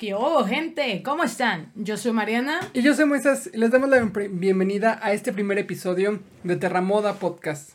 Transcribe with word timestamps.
¿Qué 0.00 0.14
hubo, 0.14 0.46
gente? 0.46 1.02
¿Cómo 1.02 1.24
están? 1.24 1.72
Yo 1.74 1.98
soy 1.98 2.12
Mariana. 2.12 2.60
Y 2.72 2.80
yo 2.80 2.94
soy 2.94 3.04
Moisés. 3.04 3.50
Les 3.52 3.70
damos 3.70 3.90
la 3.90 4.00
bienvenida 4.30 4.98
a 5.02 5.12
este 5.12 5.30
primer 5.30 5.58
episodio 5.58 6.20
de 6.42 6.56
Terramoda 6.56 7.16
Podcast. 7.16 7.72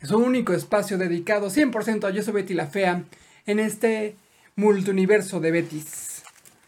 Es 0.00 0.10
un 0.10 0.22
único 0.22 0.54
espacio 0.54 0.96
dedicado 0.96 1.50
100% 1.50 2.04
a 2.04 2.10
Yo 2.12 2.22
soy 2.22 2.32
Betty 2.32 2.54
la 2.54 2.66
Fea 2.66 3.04
en 3.44 3.58
este 3.58 4.16
multiuniverso 4.54 5.38
de 5.40 5.50
Betis. 5.50 6.22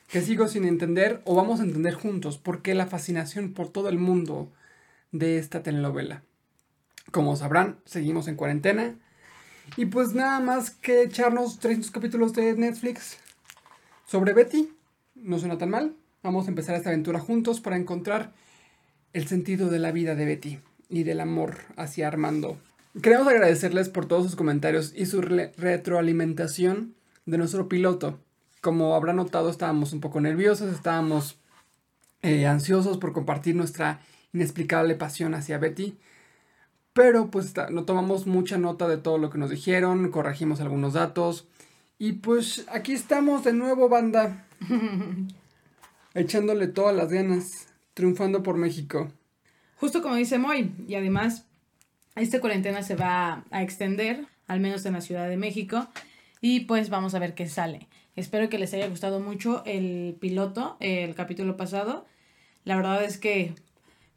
Que 0.08 0.20
sigo 0.20 0.46
sin 0.46 0.66
entender 0.66 1.22
o 1.24 1.34
vamos 1.34 1.60
a 1.60 1.62
entender 1.62 1.95
juntos 1.95 2.36
por 2.36 2.60
qué 2.60 2.74
la 2.74 2.86
fascinación 2.86 3.54
por 3.54 3.70
todo 3.70 3.88
el 3.88 3.96
mundo 3.96 4.52
de 5.10 5.38
esta 5.38 5.62
telenovela. 5.62 6.22
Como 7.12 7.34
sabrán, 7.34 7.78
seguimos 7.86 8.28
en 8.28 8.36
cuarentena. 8.36 8.95
Y 9.78 9.86
pues 9.86 10.12
nada 10.12 10.38
más 10.40 10.70
que 10.70 11.04
echarnos 11.04 11.60
300 11.60 11.93
capítulos 11.93 12.34
de 12.34 12.52
Netflix 12.52 13.16
sobre 14.04 14.34
Betty 14.34 14.68
no 15.23 15.38
suena 15.38 15.59
tan 15.59 15.71
mal. 15.71 15.97
Vamos 16.23 16.47
a 16.47 16.51
empezar 16.51 16.74
esta 16.74 16.91
aventura 16.91 17.21
juntos 17.21 17.61
para 17.61 17.77
encontrar 17.77 18.33
el 19.13 19.27
sentido 19.27 19.69
de 19.71 19.79
la 19.79 19.93
vida 19.93 20.15
de 20.15 20.24
Betty 20.24 20.59
y 20.88 21.02
del 21.05 21.21
amor 21.21 21.59
hacia 21.77 22.09
Armando. 22.09 22.59
Queremos 23.02 23.29
agradecerles 23.29 23.89
por 23.89 24.07
todos 24.07 24.24
sus 24.24 24.37
comentarios 24.37 24.93
y 24.96 25.07
su 25.07 25.21
retroalimentación 25.21 26.95
de 27.27 27.39
nuestro 27.39 27.69
piloto. 27.69 28.19
Como 28.61 28.95
habrán 28.95 29.16
notado, 29.16 29.51
estábamos 29.51 29.93
un 29.93 30.01
poco 30.01 30.21
nerviosos, 30.21 30.73
estábamos 30.73 31.39
eh, 32.23 32.46
ansiosos 32.46 32.99
por 32.99 33.13
compartir 33.13 33.55
nuestra 33.55 34.01
inexplicable 34.33 34.96
pasión 34.96 35.35
hacia 35.35 35.59
Betty. 35.59 35.96
Pero 36.93 37.30
pues 37.30 37.55
no 37.71 37.85
tomamos 37.85 38.27
mucha 38.27 38.59
nota 38.59 38.89
de 38.89 38.96
todo 38.96 39.19
lo 39.19 39.30
que 39.30 39.39
nos 39.39 39.51
dijeron, 39.51 40.11
corregimos 40.11 40.61
algunos 40.61 40.95
datos. 40.95 41.46
Y 41.99 42.15
pues 42.15 42.66
aquí 42.73 42.93
estamos 42.93 43.45
de 43.45 43.52
nuevo, 43.52 43.89
banda. 43.89 44.48
Echándole 46.14 46.68
todas 46.68 46.95
las 46.95 47.12
ganas, 47.12 47.68
triunfando 47.95 48.42
por 48.42 48.56
México. 48.56 49.12
Justo 49.76 50.02
como 50.02 50.16
dice 50.16 50.38
Moy, 50.38 50.73
y 50.88 50.95
además, 50.95 51.46
esta 52.16 52.40
cuarentena 52.40 52.82
se 52.82 52.96
va 52.96 53.45
a 53.50 53.62
extender, 53.62 54.26
al 54.46 54.60
menos 54.60 54.84
en 54.87 54.95
la 54.95 55.00
Ciudad 55.00 55.28
de 55.28 55.37
México, 55.37 55.87
y 56.40 56.60
pues 56.60 56.90
vamos 56.90 57.15
a 57.15 57.18
ver 57.18 57.34
qué 57.34 57.48
sale. 57.48 57.88
Espero 58.16 58.48
que 58.48 58.59
les 58.59 58.74
haya 58.74 58.88
gustado 58.88 59.20
mucho 59.20 59.62
el 59.65 60.16
piloto, 60.18 60.76
el 60.80 61.15
capítulo 61.15 61.56
pasado. 61.56 62.04
La 62.65 62.74
verdad 62.74 63.04
es 63.04 63.18
que 63.18 63.54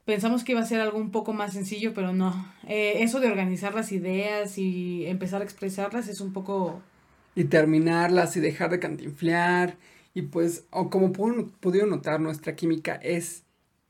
pensamos 0.05 0.43
que 0.43 0.53
iba 0.53 0.61
a 0.61 0.65
ser 0.65 0.81
algo 0.81 0.97
un 0.97 1.11
poco 1.11 1.33
más 1.33 1.53
sencillo, 1.53 1.93
pero 1.93 2.11
no. 2.11 2.51
Eh, 2.67 3.03
eso 3.03 3.19
de 3.19 3.27
organizar 3.27 3.75
las 3.75 3.91
ideas 3.91 4.57
y 4.57 5.05
empezar 5.05 5.41
a 5.41 5.43
expresarlas 5.43 6.07
es 6.07 6.19
un 6.21 6.33
poco... 6.33 6.81
Y 7.35 7.43
terminarlas 7.43 8.35
y 8.35 8.39
dejar 8.39 8.71
de 8.71 8.79
cantinflear 8.79 9.77
y 10.13 10.23
pues, 10.23 10.65
como 10.69 11.13
pudieron 11.13 11.89
notar, 11.89 12.19
nuestra 12.19 12.55
química 12.55 12.95
es 12.95 13.43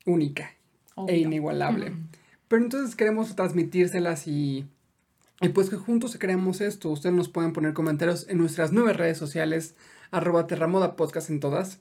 única 0.06 0.52
e 1.08 1.18
inigualable. 1.18 1.94
Pero 2.48 2.64
entonces 2.64 2.96
queremos 2.96 3.36
transmitírselas 3.36 4.28
y, 4.28 4.66
y 5.42 5.50
pues 5.50 5.70
que 5.70 5.78
juntos 5.78 6.18
creamos 6.20 6.62
esto. 6.62 6.90
Ustedes 6.90 7.16
nos 7.16 7.30
pueden 7.30 7.54
poner 7.54 7.74
comentarios 7.74 8.28
en 8.30 8.38
nuestras 8.38 8.72
nueve 8.72 8.94
redes 8.94 9.18
sociales, 9.18 9.76
arroba 10.12 10.48
Terramoda 10.48 10.96
Podcast 10.96 11.30
en 11.30 11.40
todas. 11.40 11.80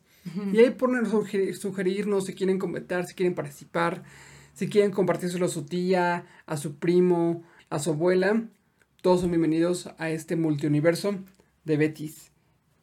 Y 0.53 0.59
ahí 0.59 0.71
poner, 0.71 1.07
sugerirnos 1.07 2.27
si 2.27 2.34
quieren 2.34 2.59
comentar, 2.59 3.07
si 3.07 3.15
quieren 3.15 3.34
participar, 3.34 4.05
si 4.55 4.69
quieren 4.69 4.91
compartírselo 4.91 5.47
a 5.47 5.49
su 5.49 5.65
tía, 5.65 6.27
a 6.47 6.57
su 6.57 6.77
primo, 6.77 7.43
a 7.71 7.78
su 7.78 7.91
abuela. 7.91 8.45
Todos 9.03 9.22
son 9.22 9.31
bienvenidos 9.31 9.89
a 9.99 10.11
este 10.11 10.37
multiuniverso 10.37 11.15
de 11.65 11.77
Betis. 11.78 12.31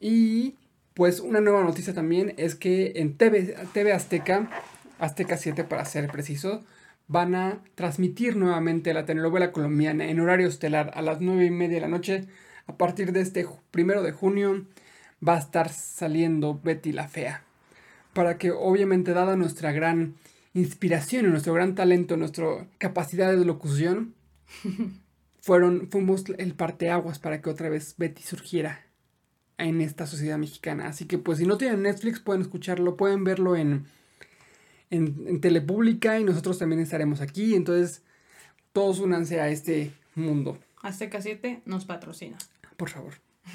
Y 0.00 0.56
pues 0.98 1.20
una 1.20 1.40
nueva 1.40 1.62
noticia 1.62 1.94
también 1.94 2.34
es 2.38 2.56
que 2.56 2.94
en 2.96 3.16
TV, 3.16 3.54
TV 3.72 3.92
Azteca, 3.92 4.50
Azteca 4.98 5.36
7 5.36 5.62
para 5.62 5.84
ser 5.84 6.08
preciso, 6.08 6.64
van 7.06 7.36
a 7.36 7.62
transmitir 7.76 8.34
nuevamente 8.34 8.92
la 8.92 9.04
telenovela 9.04 9.52
colombiana 9.52 10.06
en 10.06 10.18
horario 10.18 10.48
estelar 10.48 10.90
a 10.94 11.02
las 11.02 11.20
9 11.20 11.44
y 11.46 11.50
media 11.50 11.76
de 11.76 11.82
la 11.82 11.86
noche. 11.86 12.26
A 12.66 12.76
partir 12.76 13.12
de 13.12 13.20
este 13.20 13.46
primero 13.70 14.02
de 14.02 14.10
junio 14.10 14.66
va 15.26 15.36
a 15.36 15.38
estar 15.38 15.68
saliendo 15.68 16.60
Betty 16.64 16.90
la 16.90 17.06
Fea. 17.06 17.44
Para 18.12 18.36
que 18.36 18.50
obviamente 18.50 19.12
dada 19.12 19.36
nuestra 19.36 19.70
gran 19.70 20.16
inspiración 20.52 21.26
y 21.26 21.28
nuestro 21.28 21.54
gran 21.54 21.76
talento, 21.76 22.16
nuestra 22.16 22.66
capacidad 22.78 23.30
de 23.30 23.44
locución, 23.44 24.14
fueron, 25.42 25.90
fuimos 25.92 26.24
el 26.38 26.54
parteaguas 26.54 27.20
para 27.20 27.40
que 27.40 27.50
otra 27.50 27.68
vez 27.68 27.94
Betty 27.98 28.24
surgiera 28.24 28.87
en 29.58 29.80
esta 29.80 30.06
sociedad 30.06 30.38
mexicana. 30.38 30.86
Así 30.86 31.04
que 31.06 31.18
pues 31.18 31.38
si 31.38 31.46
no 31.46 31.58
tienen 31.58 31.82
Netflix 31.82 32.20
pueden 32.20 32.42
escucharlo, 32.42 32.96
pueden 32.96 33.24
verlo 33.24 33.56
en, 33.56 33.86
en, 34.90 35.40
Telepública 35.40 36.18
y 36.18 36.24
nosotros 36.24 36.58
también 36.58 36.80
estaremos 36.80 37.20
aquí. 37.20 37.54
Entonces 37.54 38.02
todos 38.72 39.00
únanse 39.00 39.40
a 39.40 39.48
este 39.48 39.92
mundo. 40.14 40.58
Azteca 40.82 41.20
7 41.20 41.62
nos 41.66 41.84
patrocina. 41.84 42.38
Por 42.76 42.88
favor. 42.88 43.14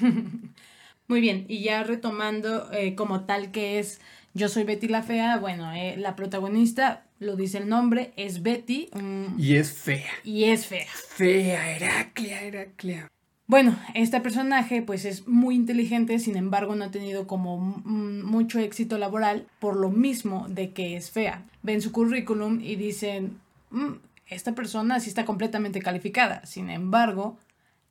Muy 1.06 1.20
bien, 1.20 1.44
y 1.48 1.62
ya 1.62 1.84
retomando 1.84 2.72
eh, 2.72 2.94
como 2.94 3.24
tal 3.26 3.50
que 3.50 3.78
es 3.78 4.00
Yo 4.32 4.48
soy 4.48 4.64
Betty 4.64 4.88
la 4.88 5.02
Fea, 5.02 5.36
bueno, 5.36 5.70
eh, 5.72 5.96
la 5.98 6.16
protagonista, 6.16 7.06
lo 7.18 7.36
dice 7.36 7.58
el 7.58 7.68
nombre, 7.68 8.14
es 8.16 8.42
Betty. 8.42 8.88
y 9.36 9.56
es 9.56 9.72
fea. 9.72 10.10
Y 10.24 10.44
es 10.44 10.66
fea. 10.66 10.86
Fea, 10.94 11.76
Heraclea, 11.76 12.44
Heraclea. 12.44 13.10
Bueno, 13.46 13.78
este 13.92 14.20
personaje 14.20 14.80
pues 14.80 15.04
es 15.04 15.28
muy 15.28 15.54
inteligente, 15.54 16.18
sin 16.18 16.36
embargo 16.36 16.74
no 16.74 16.84
ha 16.84 16.90
tenido 16.90 17.26
como 17.26 17.58
mucho 17.58 18.58
éxito 18.58 18.96
laboral 18.96 19.46
por 19.58 19.76
lo 19.76 19.90
mismo 19.90 20.46
de 20.48 20.72
que 20.72 20.96
es 20.96 21.10
fea. 21.10 21.44
Ven 21.62 21.82
su 21.82 21.92
currículum 21.92 22.60
y 22.62 22.76
dicen, 22.76 23.38
mm, 23.70 23.92
esta 24.28 24.54
persona 24.54 24.98
sí 24.98 25.10
está 25.10 25.26
completamente 25.26 25.80
calificada. 25.80 26.44
Sin 26.46 26.70
embargo, 26.70 27.38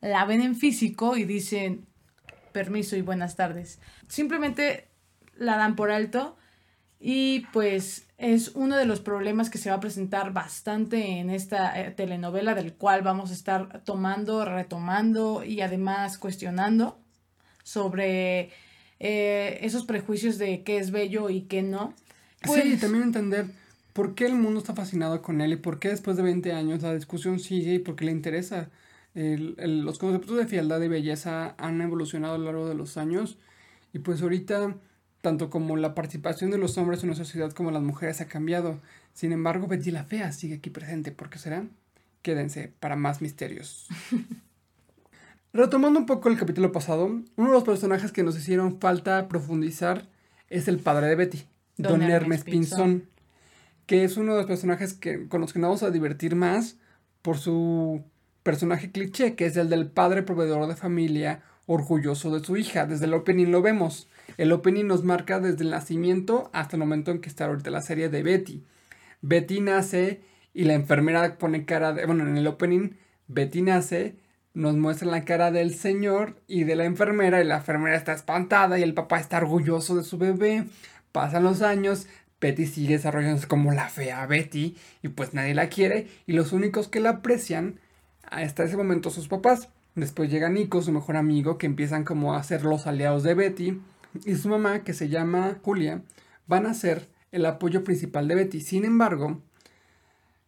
la 0.02 0.25
ven 0.25 0.42
en 0.42 0.56
físico 0.56 1.18
y 1.18 1.25
dicen, 1.25 1.86
permiso 2.52 2.96
y 2.96 3.02
buenas 3.02 3.36
tardes. 3.36 3.80
Simplemente 4.08 4.88
la 5.38 5.58
dan 5.58 5.75
por 5.75 5.92
alto 5.92 6.36
y 7.00 7.42
pues 7.53 8.08
es 8.23 8.51
uno 8.56 8.78
de 8.78 8.85
los 8.85 9.01
problemas 9.01 9.50
que 9.50 9.57
se 9.57 9.69
va 9.69 9.75
a 9.75 9.79
presentar 9.81 10.31
bastante 10.31 11.19
en 11.19 11.29
esta 11.29 11.78
eh, 11.81 11.91
telenovela 11.91 12.56
del 12.56 12.73
cual 12.73 13.01
vamos 13.01 13.31
a 13.31 13.34
estar 13.34 13.84
tomando, 13.84 14.45
retomando 14.45 15.44
y 15.44 15.59
además 15.59 16.17
cuestionando 16.17 16.97
sobre 17.63 18.51
eh, 19.01 19.59
esos 19.62 19.83
prejuicios 19.83 20.38
de 20.38 20.63
qué 20.63 20.78
es 20.78 20.91
bello 20.91 21.29
y 21.29 21.41
qué 21.41 21.63
no. 21.63 21.94
sí, 22.44 22.47
pues 22.47 22.79
también 22.79 23.03
entender 23.03 23.47
por 23.91 24.16
qué 24.16 24.25
el 24.25 24.35
mundo 24.35 24.62
está 24.62 24.73
fascinado 24.73 25.22
con 25.22 25.41
él 25.41 25.51
y 25.51 25.57
por 25.57 25.79
qué 25.79 25.89
después 25.89 26.16
de 26.16 26.23
20 26.23 26.53
años 26.53 26.81
la 26.81 26.95
discusión 26.95 27.41
sigue 27.41 27.73
y 27.73 27.79
por 27.79 27.97
qué 27.97 28.06
le 28.06 28.13
interesa. 28.13 28.69
los 29.16 30.00
conceptos 30.00 30.38
de 30.38 30.48
fialdad 30.48 30.81
y 30.81 30.88
belleza 30.88 31.56
han 31.57 31.81
evolucionado 31.81 32.36
a 32.36 32.38
lo 32.38 32.45
largo 32.45 32.69
de 32.69 32.75
los 32.75 32.95
años 32.95 33.38
y 33.92 34.00
pues 34.00 34.21
ahorita 34.21 34.77
tanto 35.24 35.50
como 35.50 35.78
la 35.78 35.96
participación 35.96 36.52
de 36.52 36.58
los 36.58 36.78
hombres 36.78 37.02
en 37.02 37.08
nuestra 37.08 37.25
sociedad 37.25 37.54
como 37.54 37.72
las 37.72 37.81
mujeres 37.81 38.20
ha 38.20 38.28
cambiado. 38.28 38.81
Sin 39.14 39.31
embargo, 39.31 39.68
Betty 39.68 39.90
la 39.90 40.04
Fea 40.04 40.34
sigue 40.34 40.56
aquí 40.56 40.70
presente. 40.70 41.14
¿Por 41.14 41.30
qué 41.30 41.40
será? 41.40 41.66
Quédense 42.22 42.74
para 42.81 42.98
más 42.98 43.22
misterios. 43.22 43.88
Retomando 45.54 45.98
un 45.98 46.06
poco 46.08 46.28
el 46.28 46.38
capítulo 46.38 46.74
pasado, 46.74 47.06
uno 47.06 47.48
de 47.48 47.54
los 47.54 47.64
personajes 47.64 48.12
que 48.12 48.22
nos 48.22 48.38
hicieron 48.38 48.81
falta 48.81 49.30
profundizar 49.30 50.10
es 50.50 50.68
el 50.68 50.78
padre 50.78 51.08
de 51.08 51.16
Betty, 51.16 51.46
Don, 51.78 52.02
Hermes, 52.02 52.44
Pinzón, 52.44 53.08
que 53.86 54.04
es 54.04 54.18
uno 54.18 54.34
de 54.34 54.40
los 54.40 54.48
personajes 54.48 54.94
que, 54.94 55.30
con 55.30 55.40
los 55.40 55.54
que 55.54 55.60
nos 55.60 55.70
vamos 55.70 55.84
a 55.84 55.92
divertir 55.92 56.36
más 56.36 56.75
por 57.22 57.38
su 57.38 58.04
personaje 58.44 58.92
cliché, 58.92 59.36
que 59.36 59.46
es 59.46 59.56
el 59.56 59.70
del 59.70 59.88
padre 59.88 60.22
proveedor 60.22 60.68
de 60.68 60.75
familia, 60.75 61.44
orgulloso 61.66 62.38
de 62.38 62.44
su 62.44 62.58
hija. 62.58 62.86
Desde 62.86 63.06
el 63.06 63.14
opening 63.14 63.52
lo 63.52 63.62
vemos. 63.62 64.10
El 64.38 64.52
opening 64.52 64.86
nos 64.86 65.04
marca 65.04 65.40
desde 65.40 65.64
el 65.64 65.72
nacimiento 65.72 66.50
hasta 66.54 66.75
el 66.75 66.80
momento 66.80 67.12
en 67.12 67.20
que 67.20 67.30
está 67.30 67.46
ahorita 67.46 67.70
la 67.70 67.81
serie 67.81 68.10
de 68.10 68.24
Betty. 68.24 68.64
Betty 69.22 69.62
nace 69.62 70.22
y 70.54 70.66
la 70.66 70.74
enfermera 70.74 71.38
pone 71.38 71.66
cara 71.66 71.94
de... 71.94 72.06
Bueno, 72.06 72.28
en 72.28 72.38
el 72.38 72.48
opening 72.48 72.92
Betty 73.28 73.62
nace, 73.62 74.16
nos 74.54 74.75
muestra 74.75 75.10
la 75.10 75.25
cara 75.25 75.52
del 75.52 75.74
señor 75.74 76.42
y 76.48 76.64
de 76.64 76.75
la 76.75 76.86
enfermera 76.86 77.42
y 77.42 77.46
la 77.46 77.58
enfermera 77.58 77.96
está 77.96 78.14
espantada 78.14 78.78
y 78.80 78.84
el 78.84 78.94
papá 78.94 79.20
está 79.20 79.38
orgulloso 79.38 79.96
de 79.96 80.04
su 80.04 80.18
bebé. 80.18 80.66
Pasan 81.12 81.44
los 81.44 81.62
años, 81.62 82.08
Betty 82.42 82.66
sigue 82.66 82.96
desarrollándose 82.96 83.48
como 83.48 83.72
la 83.72 83.90
fea 83.90 84.25
Betty 84.25 84.75
y 85.02 85.08
pues 85.10 85.34
nadie 85.34 85.54
la 85.54 85.70
quiere 85.70 86.08
y 86.25 86.34
los 86.34 86.54
únicos 86.54 86.88
que 86.88 87.00
la 87.00 87.10
aprecian 87.10 87.80
hasta 88.24 88.64
ese 88.64 88.78
momento 88.78 89.10
sus 89.10 89.28
papás. 89.28 89.70
Después 89.96 90.31
llega 90.31 90.50
Nico, 90.50 90.81
su 90.81 90.92
mejor 90.92 91.18
amigo, 91.18 91.60
que 91.60 91.68
empiezan 91.68 92.04
como 92.04 92.34
a 92.34 92.44
ser 92.44 92.64
los 92.64 92.88
aliados 92.88 93.22
de 93.24 93.36
Betty 93.36 93.81
y 94.25 94.36
su 94.36 94.50
mamá, 94.50 94.83
que 94.83 94.94
se 94.94 95.10
llama 95.10 95.60
Julia, 95.62 96.01
van 96.48 96.65
a 96.65 96.74
ser 96.74 97.10
el 97.31 97.45
apoyo 97.45 97.83
principal 97.83 98.27
de 98.27 98.36
Betty. 98.36 98.62
Sin 98.62 98.86
embargo, 98.86 99.42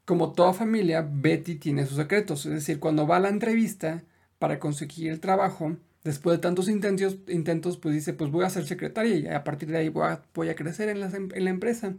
como 0.06 0.34
toda 0.34 0.54
familia, 0.54 1.08
Betty 1.10 1.56
tiene 1.56 1.86
sus 1.86 1.98
secretos. 1.98 2.46
Es 2.46 2.54
decir, 2.54 2.80
cuando 2.80 3.08
va 3.08 3.18
a 3.18 3.20
la 3.20 3.30
entrevista 3.30 4.04
para 4.40 4.60
conseguir 4.60 5.12
el 5.12 5.20
trabajo, 5.20 5.78
después 6.04 6.38
de 6.38 6.42
tantos 6.42 6.70
intentos, 6.70 7.18
intentos 7.28 7.78
pues 7.78 7.96
dice, 7.96 8.14
pues 8.14 8.32
voy 8.32 8.46
a 8.46 8.50
ser 8.50 8.68
secretaria 8.68 9.16
y 9.16 9.28
a 9.28 9.44
partir 9.44 9.70
de 9.70 9.78
ahí 9.78 9.90
voy 9.90 10.50
a, 10.50 10.56
crecer 10.56 10.90
en 10.90 11.00
la, 11.00 11.08
en 11.08 11.44
la, 11.44 11.50
empresa. 11.50 11.96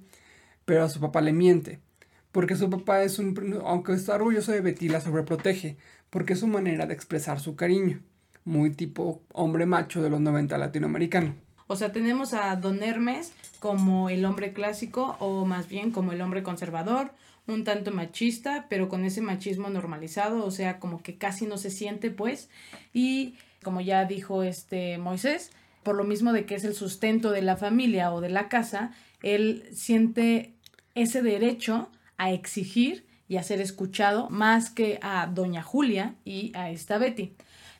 Pero 0.64 0.84
a 0.84 0.88
su 0.88 1.00
papá 1.00 1.20
le 1.20 1.32
miente. 1.32 1.80
Porque 2.32 2.56
su 2.56 2.70
papá 2.70 3.02
es 3.02 3.18
un, 3.18 3.60
aunque 3.64 3.92
está 3.94 4.14
orgulloso 4.14 4.52
de 4.52 4.60
Betty, 4.60 4.88
la 4.88 5.00
sobreprotege. 5.00 5.76
Porque 6.10 6.34
es 6.34 6.40
su 6.40 6.46
manera 6.46 6.86
de 6.86 6.94
expresar 6.94 7.40
su 7.40 7.56
cariño. 7.56 8.00
Muy 8.44 8.70
tipo 8.70 9.22
hombre 9.32 9.66
macho 9.66 10.02
de 10.02 10.10
los 10.10 10.20
90 10.20 10.56
latinoamericano. 10.58 11.45
O 11.66 11.76
sea, 11.76 11.92
tenemos 11.92 12.32
a 12.32 12.54
Don 12.56 12.82
Hermes 12.82 13.32
como 13.58 14.08
el 14.08 14.24
hombre 14.24 14.52
clásico 14.52 15.16
o 15.18 15.44
más 15.44 15.68
bien 15.68 15.90
como 15.90 16.12
el 16.12 16.20
hombre 16.20 16.42
conservador, 16.42 17.12
un 17.46 17.64
tanto 17.64 17.92
machista, 17.92 18.66
pero 18.68 18.88
con 18.88 19.04
ese 19.04 19.20
machismo 19.20 19.70
normalizado, 19.70 20.44
o 20.44 20.50
sea, 20.50 20.78
como 20.78 21.02
que 21.02 21.16
casi 21.16 21.46
no 21.46 21.58
se 21.58 21.70
siente, 21.70 22.10
pues, 22.10 22.48
y 22.92 23.34
como 23.62 23.80
ya 23.80 24.04
dijo 24.04 24.42
este 24.42 24.98
Moisés, 24.98 25.50
por 25.82 25.96
lo 25.96 26.04
mismo 26.04 26.32
de 26.32 26.46
que 26.46 26.56
es 26.56 26.64
el 26.64 26.74
sustento 26.74 27.30
de 27.30 27.42
la 27.42 27.56
familia 27.56 28.12
o 28.12 28.20
de 28.20 28.28
la 28.28 28.48
casa, 28.48 28.92
él 29.22 29.68
siente 29.72 30.54
ese 30.94 31.22
derecho 31.22 31.88
a 32.16 32.32
exigir 32.32 33.06
y 33.28 33.36
a 33.36 33.42
ser 33.42 33.60
escuchado 33.60 34.28
más 34.30 34.70
que 34.70 34.98
a 35.02 35.26
doña 35.26 35.62
Julia 35.62 36.14
y 36.24 36.52
a 36.56 36.70
esta 36.70 36.98
Betty. 36.98 37.34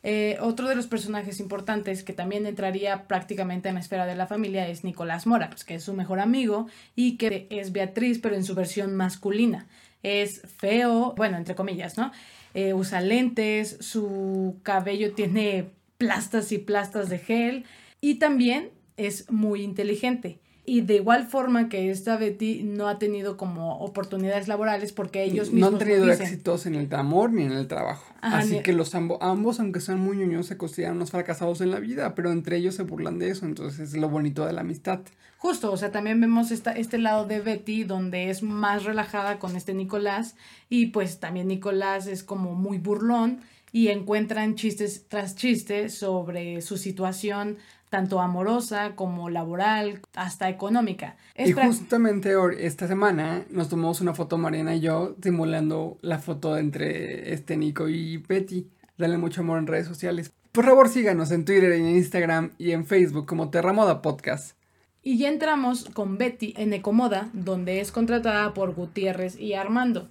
Eh, 0.09 0.39
otro 0.41 0.69
de 0.69 0.77
los 0.77 0.87
personajes 0.87 1.41
importantes 1.41 2.05
que 2.05 2.13
también 2.13 2.47
entraría 2.47 3.09
prácticamente 3.09 3.69
en 3.69 3.75
la 3.75 3.81
esfera 3.81 4.07
de 4.07 4.15
la 4.15 4.29
familia 4.29 4.69
es 4.69 4.85
Nicolás 4.85 5.27
Mora, 5.27 5.51
pues, 5.51 5.65
que 5.65 5.75
es 5.75 5.83
su 5.83 5.95
mejor 5.95 6.21
amigo 6.21 6.69
y 6.95 7.17
que 7.17 7.49
es 7.51 7.73
Beatriz, 7.73 8.21
pero 8.21 8.37
en 8.37 8.45
su 8.45 8.55
versión 8.55 8.95
masculina. 8.95 9.67
Es 10.05 10.43
feo, 10.59 11.13
bueno, 11.17 11.37
entre 11.37 11.57
comillas, 11.57 11.99
¿no? 11.99 12.13
Eh, 12.55 12.73
usa 12.73 13.01
lentes, 13.01 13.79
su 13.81 14.61
cabello 14.63 15.13
tiene 15.13 15.73
plastas 15.99 16.53
y 16.53 16.59
plastas 16.59 17.09
de 17.09 17.19
gel 17.19 17.65
y 18.01 18.21
también 18.21 18.71
es 18.97 19.29
muy 19.29 19.63
inteligente. 19.63 20.39
Y 20.69 20.81
de 20.81 20.97
igual 20.97 21.29
forma 21.29 21.69
que 21.69 21.91
esta 21.91 22.17
Betty 22.17 22.65
no 22.65 22.89
ha 22.89 22.99
tenido 22.99 23.37
como 23.37 23.79
oportunidades 23.79 24.49
laborales 24.49 24.93
porque 24.93 25.23
ellos 25.23 25.53
mismos. 25.53 25.71
No 25.71 25.77
han 25.77 25.79
tenido 25.79 26.11
éxitos 26.11 26.67
en 26.67 26.75
el 26.75 26.93
amor 26.93 27.33
ni 27.33 27.45
en 27.45 27.53
el 27.53 27.69
trabajo. 27.69 28.13
Así 28.21 28.61
que 28.63 28.73
los 28.73 28.93
ambos, 28.97 29.61
aunque 29.61 29.81
sean 29.81 30.01
muy 30.01 30.17
ñoños, 30.17 30.47
se 30.47 30.57
consideran 30.57 30.97
unos 30.97 31.13
fracasados 31.13 31.61
en 31.61 31.71
la 31.71 31.79
vida, 31.79 32.17
pero 32.17 32.33
entre 32.33 32.57
ellos 32.57 32.75
se 32.75 32.83
burlan 32.83 33.21
de 33.21 33.31
eso. 33.31 33.47
Entonces 33.47 33.79
es 33.79 33.97
lo 33.97 34.09
bonito 34.09 34.45
de 34.45 34.53
la 34.53 34.63
amistad. 34.63 35.01
Justo, 35.39 35.71
o 35.71 35.77
sea, 35.77 35.93
también 35.93 36.21
vemos 36.21 36.51
esta, 36.51 36.73
este 36.73 36.99
lado 36.99 37.27
de 37.27 37.41
Betty 37.41 37.85
donde 37.85 38.31
es 38.31 38.43
más 38.43 38.83
relajada 38.83 39.39
con 39.39 39.55
este 39.55 39.73
Nicolás 39.73 40.35
y 40.69 40.87
pues 40.87 41.21
también 41.21 41.47
Nicolás 41.47 42.09
es 42.09 42.25
como 42.25 42.55
muy 42.55 42.79
burlón 42.79 43.41
y 43.71 43.89
encuentran 43.89 44.55
chistes 44.55 45.05
tras 45.09 45.37
chistes 45.37 45.99
sobre 45.99 46.63
su 46.63 46.79
situación 46.79 47.59
tanto 47.91 48.21
amorosa 48.21 48.95
como 48.95 49.31
laboral, 49.31 50.01
hasta 50.15 50.49
económica. 50.49 51.17
y 51.37 51.53
justamente 51.53 52.35
esta 52.59 52.89
semana 52.89 53.45
nos 53.51 53.69
tomamos 53.69 54.01
una 54.01 54.15
foto 54.15 54.39
Mariana 54.39 54.75
y 54.75 54.81
yo 54.81 55.17
simulando 55.23 55.99
la 56.03 56.19
foto 56.19 56.57
entre 56.57 57.33
este 57.33 57.57
Nico 57.57 57.89
y 57.89 58.19
Betty. 58.19 58.69
Dale 58.99 59.19
mucho 59.19 59.43
amor 59.43 59.59
en 59.59 59.67
redes 59.67 59.87
sociales. 59.87 60.33
Por 60.53 60.65
favor 60.65 60.89
síganos 60.89 61.31
en 61.33 61.45
Twitter, 61.45 61.73
en 61.73 61.87
Instagram 61.87 62.53
y 62.59 62.73
en 62.73 62.87
Facebook 62.87 63.27
como 63.27 63.51
Terramoda 63.51 64.01
Podcast. 64.01 64.57
Y 65.03 65.19
ya 65.19 65.29
entramos 65.29 65.85
con 65.93 66.19
Betty 66.19 66.55
en 66.57 66.73
Ecomoda, 66.73 67.31
donde 67.33 67.81
es 67.81 67.93
contratada 67.93 68.55
por 68.55 68.75
Gutiérrez 68.75 69.39
y 69.39 69.55
Armando. 69.55 70.09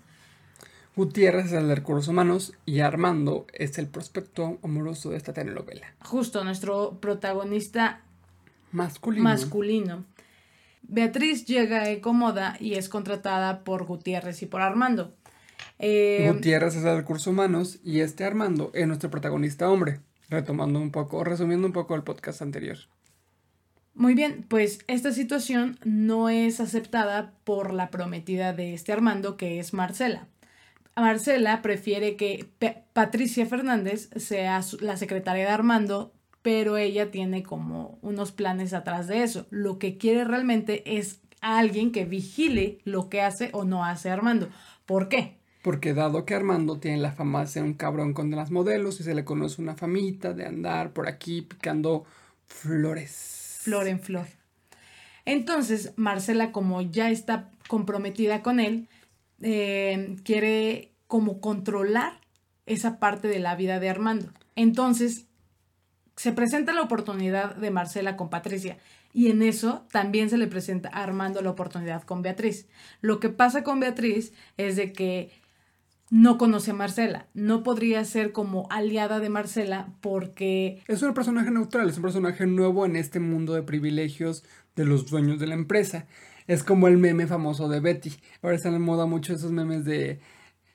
Gutiérrez 0.95 1.47
es 1.47 1.51
el 1.51 1.67
de 1.67 1.75
recursos 1.75 2.07
humanos 2.07 2.53
y 2.65 2.79
Armando 2.79 3.45
es 3.51 3.77
el 3.77 3.87
prospecto 3.87 4.59
amoroso 4.63 5.09
de 5.09 5.17
esta 5.17 5.33
telenovela. 5.33 5.93
Justo, 6.05 6.43
nuestro 6.45 6.99
protagonista 7.01 8.01
masculino. 8.71 9.23
masculino. 9.23 10.05
Beatriz 10.83 11.45
llega 11.45 11.81
a 11.81 11.89
Ecomoda 11.89 12.55
y 12.61 12.75
es 12.75 12.87
contratada 12.87 13.65
por 13.65 13.85
Gutiérrez 13.85 14.41
y 14.41 14.45
por 14.45 14.61
Armando. 14.61 15.13
Eh, 15.79 16.31
Gutiérrez 16.33 16.75
es 16.75 16.79
el 16.79 16.85
de 16.85 16.95
recursos 16.95 17.27
humanos 17.27 17.79
y 17.83 17.99
este 17.99 18.23
Armando 18.23 18.71
es 18.73 18.87
nuestro 18.87 19.11
protagonista 19.11 19.69
hombre. 19.69 19.99
Retomando 20.29 20.79
un 20.79 20.91
poco, 20.91 21.23
resumiendo 21.23 21.67
un 21.67 21.73
poco 21.73 21.95
el 21.95 22.03
podcast 22.03 22.41
anterior. 22.41 22.77
Muy 23.93 24.13
bien, 24.13 24.45
pues 24.47 24.79
esta 24.87 25.11
situación 25.11 25.77
no 25.83 26.29
es 26.29 26.59
aceptada 26.59 27.33
por 27.43 27.73
la 27.73 27.89
prometida 27.89 28.53
de 28.53 28.73
este 28.73 28.91
Armando, 28.91 29.37
que 29.37 29.59
es 29.59 29.73
Marcela. 29.73 30.27
Marcela 30.95 31.61
prefiere 31.61 32.15
que 32.15 32.47
Patricia 32.93 33.45
Fernández 33.45 34.09
sea 34.15 34.61
la 34.79 34.97
secretaria 34.97 35.45
de 35.45 35.51
Armando, 35.51 36.13
pero 36.41 36.77
ella 36.77 37.11
tiene 37.11 37.43
como 37.43 37.97
unos 38.01 38.31
planes 38.31 38.73
atrás 38.73 39.07
de 39.07 39.23
eso. 39.23 39.45
Lo 39.49 39.77
que 39.77 39.97
quiere 39.97 40.23
realmente 40.23 40.97
es 40.97 41.19
alguien 41.41 41.91
que 41.91 42.05
vigile 42.05 42.79
lo 42.85 43.09
que 43.09 43.21
hace 43.21 43.49
o 43.51 43.65
no 43.65 43.83
hace 43.83 44.09
Armando. 44.09 44.49
¿Por 44.85 45.09
qué? 45.09 45.37
Porque 45.63 45.93
dado 45.93 46.25
que 46.25 46.35
Armando 46.35 46.79
tiene 46.79 46.97
la 46.97 47.11
fama 47.11 47.41
de 47.41 47.47
ser 47.47 47.63
un 47.63 47.73
cabrón 47.73 48.13
con 48.13 48.31
las 48.31 48.51
modelos 48.51 48.99
y 48.99 49.03
se 49.03 49.15
le 49.15 49.25
conoce 49.25 49.61
una 49.61 49.75
famita 49.75 50.33
de 50.33 50.45
andar 50.45 50.93
por 50.93 51.07
aquí 51.07 51.41
picando 51.41 52.05
flores. 52.45 53.59
Flor 53.61 53.87
en 53.87 53.99
flor. 53.99 54.27
Entonces, 55.25 55.93
Marcela, 55.95 56.51
como 56.51 56.81
ya 56.83 57.09
está 57.09 57.49
comprometida 57.67 58.43
con 58.43 58.59
él, 58.59 58.87
eh, 59.41 60.15
quiere 60.23 60.93
como 61.07 61.39
controlar 61.39 62.21
esa 62.65 62.99
parte 62.99 63.27
de 63.27 63.39
la 63.39 63.55
vida 63.55 63.79
de 63.79 63.89
Armando. 63.89 64.31
Entonces, 64.55 65.27
se 66.15 66.31
presenta 66.31 66.73
la 66.73 66.81
oportunidad 66.81 67.55
de 67.55 67.71
Marcela 67.71 68.15
con 68.15 68.29
Patricia 68.29 68.77
y 69.13 69.29
en 69.29 69.41
eso 69.41 69.85
también 69.91 70.29
se 70.29 70.37
le 70.37 70.47
presenta 70.47 70.89
a 70.89 71.03
Armando 71.03 71.41
la 71.41 71.51
oportunidad 71.51 72.03
con 72.03 72.21
Beatriz. 72.21 72.67
Lo 73.01 73.19
que 73.19 73.29
pasa 73.29 73.63
con 73.63 73.79
Beatriz 73.79 74.33
es 74.57 74.75
de 74.75 74.93
que 74.93 75.31
no 76.11 76.37
conoce 76.37 76.71
a 76.71 76.75
Marcela, 76.75 77.27
no 77.33 77.63
podría 77.63 78.03
ser 78.05 78.31
como 78.31 78.67
aliada 78.69 79.19
de 79.19 79.29
Marcela 79.29 79.93
porque... 80.01 80.83
Es 80.87 81.01
un 81.01 81.13
personaje 81.13 81.49
neutral, 81.49 81.89
es 81.89 81.97
un 81.97 82.03
personaje 82.03 82.45
nuevo 82.45 82.85
en 82.85 82.95
este 82.95 83.19
mundo 83.19 83.53
de 83.53 83.63
privilegios 83.63 84.43
de 84.75 84.85
los 84.85 85.09
dueños 85.09 85.39
de 85.39 85.47
la 85.47 85.55
empresa. 85.55 86.07
Es 86.47 86.63
como 86.63 86.87
el 86.87 86.97
meme 86.97 87.27
famoso 87.27 87.67
de 87.67 87.79
Betty. 87.79 88.13
Ahora 88.41 88.55
están 88.55 88.75
en 88.75 88.81
moda 88.81 89.05
mucho 89.05 89.33
esos 89.33 89.51
memes 89.51 89.85
de 89.85 90.19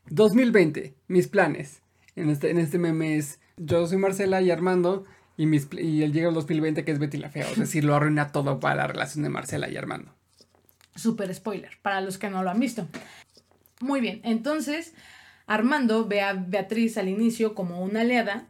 2020, 0.09 0.95
mis 1.09 1.29
planes. 1.29 1.83
En 2.17 2.29
este, 2.29 2.51
en 2.51 2.59
este 2.59 2.79
meme 2.79 3.17
es 3.17 3.41
yo 3.57 3.87
soy 3.87 3.99
Marcela 3.99 4.41
y 4.41 4.51
Armando 4.51 5.05
y, 5.37 5.47
mis, 5.47 5.69
y 5.73 6.03
él 6.03 6.13
llega 6.13 6.29
el 6.29 6.35
2020 6.35 6.85
que 6.85 6.91
es 6.91 6.99
Betty 6.99 7.19
la 7.19 7.31
Fea. 7.31 7.49
Es 7.51 7.59
decir, 7.59 7.85
lo 7.85 7.95
arruina 7.95 8.33
todo 8.33 8.59
para 8.59 8.75
la 8.77 8.87
relación 8.89 9.23
de 9.23 9.29
Marcela 9.29 9.71
y 9.71 9.77
Armando. 9.77 10.13
Super 10.97 11.33
spoiler, 11.35 11.79
para 11.83 12.01
los 12.01 12.19
que 12.19 12.31
no 12.31 12.43
lo 12.43 12.51
han 12.51 12.59
visto. 12.59 12.89
Muy 13.81 14.01
bien, 14.01 14.21
entonces 14.25 14.95
Armando 15.47 16.07
ve 16.07 16.21
a 16.21 16.33
Beatriz 16.33 16.99
al 16.99 17.09
inicio 17.09 17.55
como 17.55 17.83
una 17.83 18.01
aliada. 18.01 18.49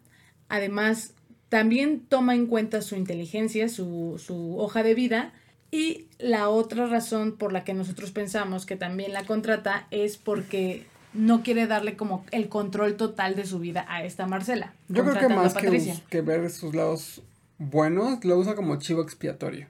Además, 0.49 1.15
también 1.49 2.01
toma 2.01 2.35
en 2.35 2.47
cuenta 2.47 2.83
su 2.83 2.97
inteligencia, 2.97 3.69
su, 3.69 4.21
su 4.25 4.59
hoja 4.59 4.83
de 4.83 4.95
vida 4.95 5.33
y 5.71 6.07
la 6.19 6.49
otra 6.49 6.87
razón 6.87 7.37
por 7.37 7.53
la 7.53 7.65
que 7.65 7.75
nosotros 7.75 8.11
pensamos 8.11 8.67
que 8.67 8.77
también 8.77 9.13
la 9.13 9.25
contrata 9.25 9.87
es 9.91 10.17
porque 10.17 10.87
no 11.13 11.43
quiere 11.43 11.67
darle 11.67 11.97
como 11.97 12.25
el 12.31 12.49
control 12.49 12.97
total 12.97 13.37
de 13.37 13.45
su 13.45 13.59
vida 13.59 13.85
a 13.89 14.05
esta 14.05 14.27
Marcela. 14.27 14.73
Yo 14.89 15.05
creo 15.05 15.19
que 15.19 15.35
más 15.35 15.55
que, 15.55 16.21
ver 16.21 16.51
sus 16.51 16.75
lados 16.75 17.23
buenos, 17.59 18.25
lo 18.25 18.37
usa 18.39 18.55
como 18.55 18.77
chivo 18.77 19.03
expiatorio 19.03 19.69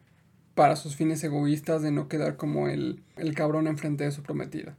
para 0.55 0.77
sus 0.77 0.97
fines 0.97 1.23
egoístas 1.25 1.83
de 1.83 1.91
no 1.91 2.09
quedar 2.09 2.37
como 2.37 2.69
el, 2.69 3.03
el 3.17 3.35
cabrón 3.35 3.67
enfrente 3.67 4.05
de 4.05 4.13
su 4.13 4.23
prometida. 4.23 4.77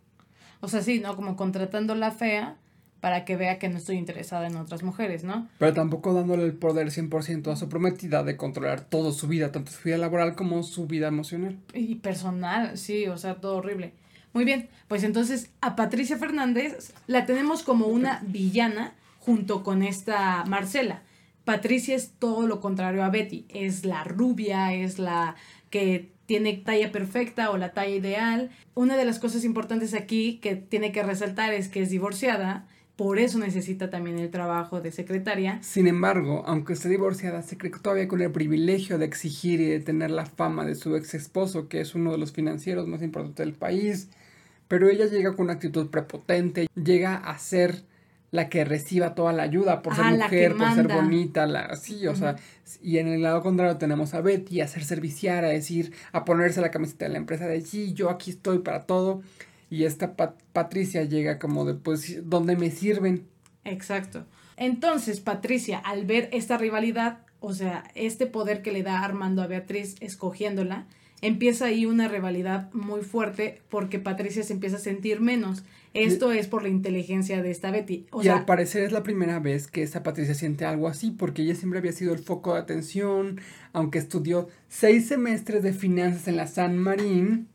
O 0.60 0.68
sea, 0.68 0.82
sí, 0.82 1.00
¿no? 1.00 1.16
Como 1.16 1.36
contratando 1.36 1.96
la 1.96 2.12
fea 2.12 2.56
para 3.02 3.26
que 3.26 3.36
vea 3.36 3.60
que 3.60 3.68
no 3.68 3.78
estoy 3.78 3.98
interesada 3.98 4.48
en 4.48 4.56
otras 4.56 4.84
mujeres, 4.84 5.24
¿no? 5.24 5.50
Pero 5.58 5.74
tampoco 5.74 6.14
dándole 6.14 6.44
el 6.44 6.54
poder 6.54 6.88
100% 6.88 7.52
a 7.52 7.56
su 7.56 7.68
prometida 7.68 8.24
de 8.24 8.38
controlar 8.38 8.82
toda 8.82 9.12
su 9.12 9.28
vida, 9.28 9.52
tanto 9.52 9.72
su 9.72 9.84
vida 9.84 9.98
laboral 9.98 10.36
como 10.36 10.64
su 10.64 10.88
vida 10.88 11.08
emocional. 11.08 11.58
Y 11.74 11.96
personal, 11.96 12.78
sí, 12.78 13.08
o 13.08 13.18
sea, 13.18 13.36
todo 13.36 13.58
horrible. 13.58 13.94
Muy 14.34 14.46
bien, 14.46 14.70
pues 14.88 15.04
entonces 15.04 15.50
a 15.60 15.76
Patricia 15.76 16.18
Fernández 16.18 16.94
la 17.08 17.26
tenemos 17.26 17.64
como 17.64 17.88
una 17.88 18.22
villana 18.26 18.94
junto 19.20 19.64
con 19.64 19.84
esta 19.84 20.46
Marcela. 20.46 21.02
Patricia 21.44 21.96
es 21.96 22.12
todo 22.18 22.48
lo 22.48 22.62
contrario 22.62 23.04
a 23.04 23.10
Betty, 23.10 23.46
es 23.50 23.84
la 23.84 24.04
rubia, 24.04 24.74
es 24.74 25.00
la 25.00 25.36
que 25.70 26.12
tiene 26.28 26.54
talla 26.54 26.92
perfecta 26.92 27.50
o 27.50 27.58
la 27.58 27.74
talla 27.74 27.96
ideal. 27.96 28.52
Una 28.74 28.96
de 28.96 29.06
las 29.06 29.20
cosas 29.20 29.44
importantes 29.44 29.94
aquí 29.94 30.38
que 30.38 30.56
tiene 30.56 30.92
que 30.92 31.04
resaltar 31.04 31.52
es 31.52 31.68
que 31.68 31.82
es 31.82 31.90
divorciada, 31.90 32.68
por 32.96 33.20
eso 33.20 33.40
necesita 33.40 33.90
también 33.90 34.20
el 34.20 34.30
trabajo 34.30 34.82
de 34.82 34.92
secretaria. 34.92 35.60
Sin 35.64 35.88
embargo, 35.88 36.44
aunque 36.46 36.74
esté 36.74 36.90
divorciada, 36.90 37.42
se 37.42 37.58
cree 37.58 37.72
todavía 37.72 38.08
con 38.08 38.22
el 38.22 38.32
privilegio 38.32 38.98
de 38.98 39.06
exigir 39.06 39.60
y 39.62 39.66
de 39.66 39.80
tener 39.80 40.12
la 40.12 40.26
fama 40.26 40.66
de 40.66 40.76
su 40.76 40.96
ex 40.96 41.14
esposo, 41.14 41.68
que 41.68 41.82
es 41.82 41.96
uno 41.96 42.12
de 42.12 42.18
los 42.18 42.32
financieros 42.32 42.88
más 42.88 43.02
importantes 43.02 43.46
del 43.46 43.56
país. 43.56 44.10
Pero 44.68 44.90
ella 44.90 45.06
llega 45.08 45.36
con 45.36 45.46
una 45.46 45.54
actitud 45.54 45.90
prepotente, 45.90 46.68
llega 46.76 47.16
a 47.16 47.38
ser 47.38 47.84
la 48.32 48.48
que 48.48 48.64
reciba 48.64 49.14
toda 49.14 49.34
la 49.34 49.44
ayuda 49.44 49.82
por 49.82 49.96
ser 49.96 50.06
mujer, 50.06 50.56
por 50.56 50.74
ser 50.74 50.88
bonita, 50.88 51.46
la, 51.46 51.76
sí, 51.76 52.08
o 52.08 52.16
sea, 52.16 52.38
y 52.82 52.98
en 52.98 53.10
el 53.10 53.22
lado 53.22 53.42
contrario 53.42 53.78
tenemos 53.78 54.14
a 54.14 54.22
Betty 54.22 54.62
a 54.62 54.68
ser 54.68 54.86
serviciar, 54.86 55.44
a 55.44 55.50
decir, 55.50 55.92
a 56.14 56.24
ponerse 56.24 56.62
la 56.62 56.72
camiseta 56.72 57.06
de 57.06 57.12
la 57.12 57.18
empresa 57.18 57.46
de 57.46 57.60
sí, 57.60 57.94
yo 57.94 58.10
aquí 58.10 58.32
estoy 58.32 58.60
para 58.60 58.84
todo, 58.84 59.22
y 59.72 59.86
esta 59.86 60.16
Patricia 60.16 61.06
llega 61.06 61.40
como 61.40 61.64
de, 61.64 61.74
pues, 61.74 62.30
¿dónde 62.30 62.58
me 62.58 62.70
sirven? 62.70 63.26
Exacto. 63.64 64.26
Entonces, 64.58 65.22
Patricia, 65.22 65.80
al 65.80 66.06
ver 66.06 66.28
esta 66.34 66.58
rivalidad, 66.58 67.20
o 67.40 67.54
sea, 67.54 67.86
este 67.96 68.28
poder 68.28 68.62
que 68.62 68.74
le 68.74 68.84
da 68.84 69.02
Armando 69.02 69.42
a 69.42 69.48
Beatriz 69.48 69.96
escogiéndola, 70.02 70.88
empieza 71.22 71.66
ahí 71.66 71.86
una 71.86 72.10
rivalidad 72.10 72.72
muy 72.74 73.02
fuerte 73.02 73.62
porque 73.70 73.98
Patricia 73.98 74.44
se 74.44 74.52
empieza 74.52 74.76
a 74.76 74.80
sentir 74.80 75.22
menos. 75.22 75.64
Esto 75.94 76.34
es 76.34 76.48
por 76.48 76.64
la 76.64 76.70
inteligencia 76.70 77.42
de 77.42 77.52
esta 77.52 77.72
Betty. 77.72 78.08
y 78.22 78.28
al 78.28 78.46
parecer 78.46 78.84
es 78.84 78.92
la 78.92 79.04
primera 79.04 79.40
vez 79.40 79.68
que 79.68 79.84
esta 79.84 80.04
Patricia 80.04 80.36
siente 80.36 80.66
algo 80.66 80.90
así, 80.90 81.12
porque 81.12 81.44
ella 81.44 81.56
siempre 81.56 81.80
había 81.80 81.94
sido 81.94 82.14
el 82.14 82.20
foco 82.20 82.54
de 82.54 82.60
atención, 82.60 83.40
aunque 83.72 84.00
estudió 84.00 84.50
seis 84.68 85.08
semestres 85.08 85.64
de 85.64 85.74
finanzas 85.74 86.28
en 86.28 86.36
la 86.36 86.48
San 86.48 86.78
Marín. 86.78 87.48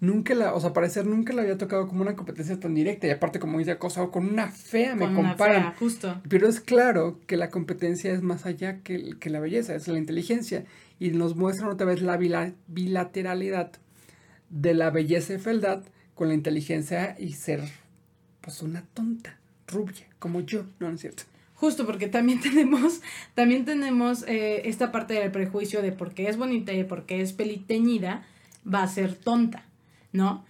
Nunca 0.00 0.34
la, 0.34 0.54
o 0.54 0.60
sea, 0.60 0.72
parecer 0.72 1.06
nunca 1.06 1.32
le 1.32 1.42
había 1.42 1.58
tocado 1.58 1.88
como 1.88 2.02
una 2.02 2.14
competencia 2.14 2.58
tan 2.60 2.74
directa. 2.74 3.06
Y 3.06 3.10
aparte, 3.10 3.40
como 3.40 3.58
dice 3.58 3.72
acosado 3.72 4.10
con 4.10 4.26
una 4.26 4.48
fea, 4.48 4.94
me 4.94 5.12
comparan. 5.12 5.74
justo. 5.74 6.20
Pero 6.28 6.48
es 6.48 6.60
claro 6.60 7.18
que 7.26 7.36
la 7.36 7.50
competencia 7.50 8.12
es 8.12 8.22
más 8.22 8.46
allá 8.46 8.80
que, 8.82 9.16
que 9.18 9.30
la 9.30 9.40
belleza, 9.40 9.74
es 9.74 9.88
la 9.88 9.98
inteligencia 9.98 10.64
y 11.00 11.10
nos 11.10 11.36
muestran 11.36 11.70
otra 11.70 11.86
vez 11.86 12.02
la 12.02 12.16
bilateralidad 12.66 13.72
de 14.50 14.74
la 14.74 14.90
belleza 14.90 15.34
de 15.34 15.38
fealdad 15.38 15.82
con 16.14 16.28
la 16.28 16.34
inteligencia 16.34 17.16
y 17.18 17.32
ser 17.32 17.62
pues 18.40 18.62
una 18.62 18.82
tonta, 18.94 19.38
rubia, 19.66 20.06
como 20.18 20.40
yo, 20.40 20.64
no, 20.80 20.90
es 20.90 21.00
cierto. 21.00 21.24
Justo 21.54 21.86
porque 21.86 22.08
también 22.08 22.40
tenemos, 22.42 23.00
también 23.34 23.64
tenemos 23.64 24.24
eh, 24.26 24.68
esta 24.68 24.90
parte 24.90 25.14
del 25.14 25.30
prejuicio 25.30 25.82
de 25.82 25.92
porque 25.92 26.28
es 26.28 26.36
bonita 26.36 26.72
y 26.72 26.84
porque 26.84 27.20
es 27.20 27.32
peliteñida, 27.32 28.26
va 28.66 28.82
a 28.82 28.88
ser 28.88 29.14
tonta, 29.14 29.64
¿no? 30.12 30.44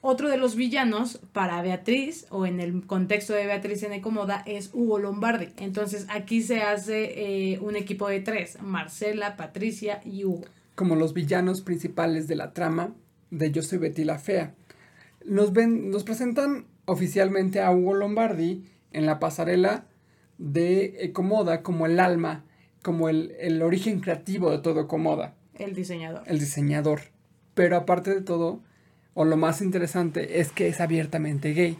Otro 0.00 0.28
de 0.28 0.36
los 0.36 0.54
villanos 0.54 1.20
para 1.32 1.60
Beatriz, 1.60 2.26
o 2.30 2.46
en 2.46 2.60
el 2.60 2.86
contexto 2.86 3.32
de 3.32 3.46
Beatriz 3.46 3.82
en 3.82 3.92
Ecomoda, 3.92 4.44
es 4.46 4.70
Hugo 4.72 4.98
Lombardi. 5.00 5.48
Entonces 5.56 6.06
aquí 6.08 6.40
se 6.40 6.62
hace 6.62 7.52
eh, 7.52 7.58
un 7.58 7.74
equipo 7.74 8.08
de 8.08 8.20
tres, 8.20 8.58
Marcela, 8.62 9.36
Patricia 9.36 10.00
y 10.04 10.24
Hugo. 10.24 10.44
Como 10.76 10.94
los 10.94 11.14
villanos 11.14 11.62
principales 11.62 12.28
de 12.28 12.36
la 12.36 12.52
trama 12.52 12.94
de 13.30 13.50
Yo 13.50 13.62
soy 13.62 13.78
Betty 13.78 14.04
la 14.04 14.18
Fea. 14.18 14.54
Nos, 15.24 15.52
ven, 15.52 15.90
nos 15.90 16.04
presentan 16.04 16.66
oficialmente 16.84 17.60
a 17.60 17.72
Hugo 17.72 17.94
Lombardi 17.94 18.64
en 18.92 19.04
la 19.04 19.18
pasarela 19.18 19.86
de 20.38 21.04
Ecomoda 21.04 21.64
como 21.64 21.86
el 21.86 21.98
alma, 21.98 22.44
como 22.82 23.08
el, 23.08 23.34
el 23.40 23.60
origen 23.62 23.98
creativo 23.98 24.52
de 24.52 24.58
todo 24.58 24.80
Ecomoda. 24.80 25.34
El 25.54 25.74
diseñador. 25.74 26.22
El 26.26 26.38
diseñador. 26.38 27.00
Pero 27.54 27.76
aparte 27.76 28.14
de 28.14 28.20
todo, 28.20 28.62
o 29.20 29.24
lo 29.24 29.36
más 29.36 29.62
interesante 29.62 30.38
es 30.38 30.52
que 30.52 30.68
es 30.68 30.80
abiertamente 30.80 31.52
gay. 31.52 31.76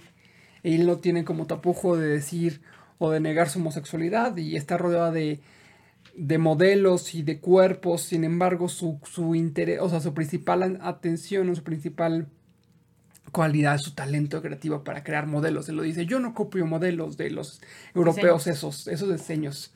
Y 0.64 0.74
él 0.74 0.88
no 0.88 0.96
tiene 0.96 1.24
como 1.24 1.46
tapujo 1.46 1.96
de 1.96 2.08
decir 2.08 2.62
o 2.98 3.12
de 3.12 3.20
negar 3.20 3.48
su 3.48 3.60
homosexualidad 3.60 4.36
y 4.36 4.56
está 4.56 4.76
rodeado 4.76 5.12
de, 5.12 5.38
de 6.16 6.38
modelos 6.38 7.14
y 7.14 7.22
de 7.22 7.38
cuerpos, 7.38 8.02
sin 8.02 8.24
embargo 8.24 8.68
su, 8.68 8.98
su 9.04 9.36
interés, 9.36 9.78
o 9.80 9.88
sea, 9.88 10.00
su 10.00 10.14
principal 10.14 10.80
atención 10.82 11.48
o 11.48 11.54
su 11.54 11.62
principal 11.62 12.26
cualidad 13.30 13.76
es 13.76 13.82
su 13.82 13.94
talento 13.94 14.42
creativo 14.42 14.82
para 14.82 15.04
crear 15.04 15.28
modelos. 15.28 15.68
Él 15.68 15.76
lo 15.76 15.84
dice, 15.84 16.06
yo 16.06 16.18
no 16.18 16.34
copio 16.34 16.66
modelos 16.66 17.16
de 17.16 17.30
los 17.30 17.60
europeos 17.94 18.48
esos, 18.48 18.88
esos 18.88 19.12
diseños, 19.12 19.72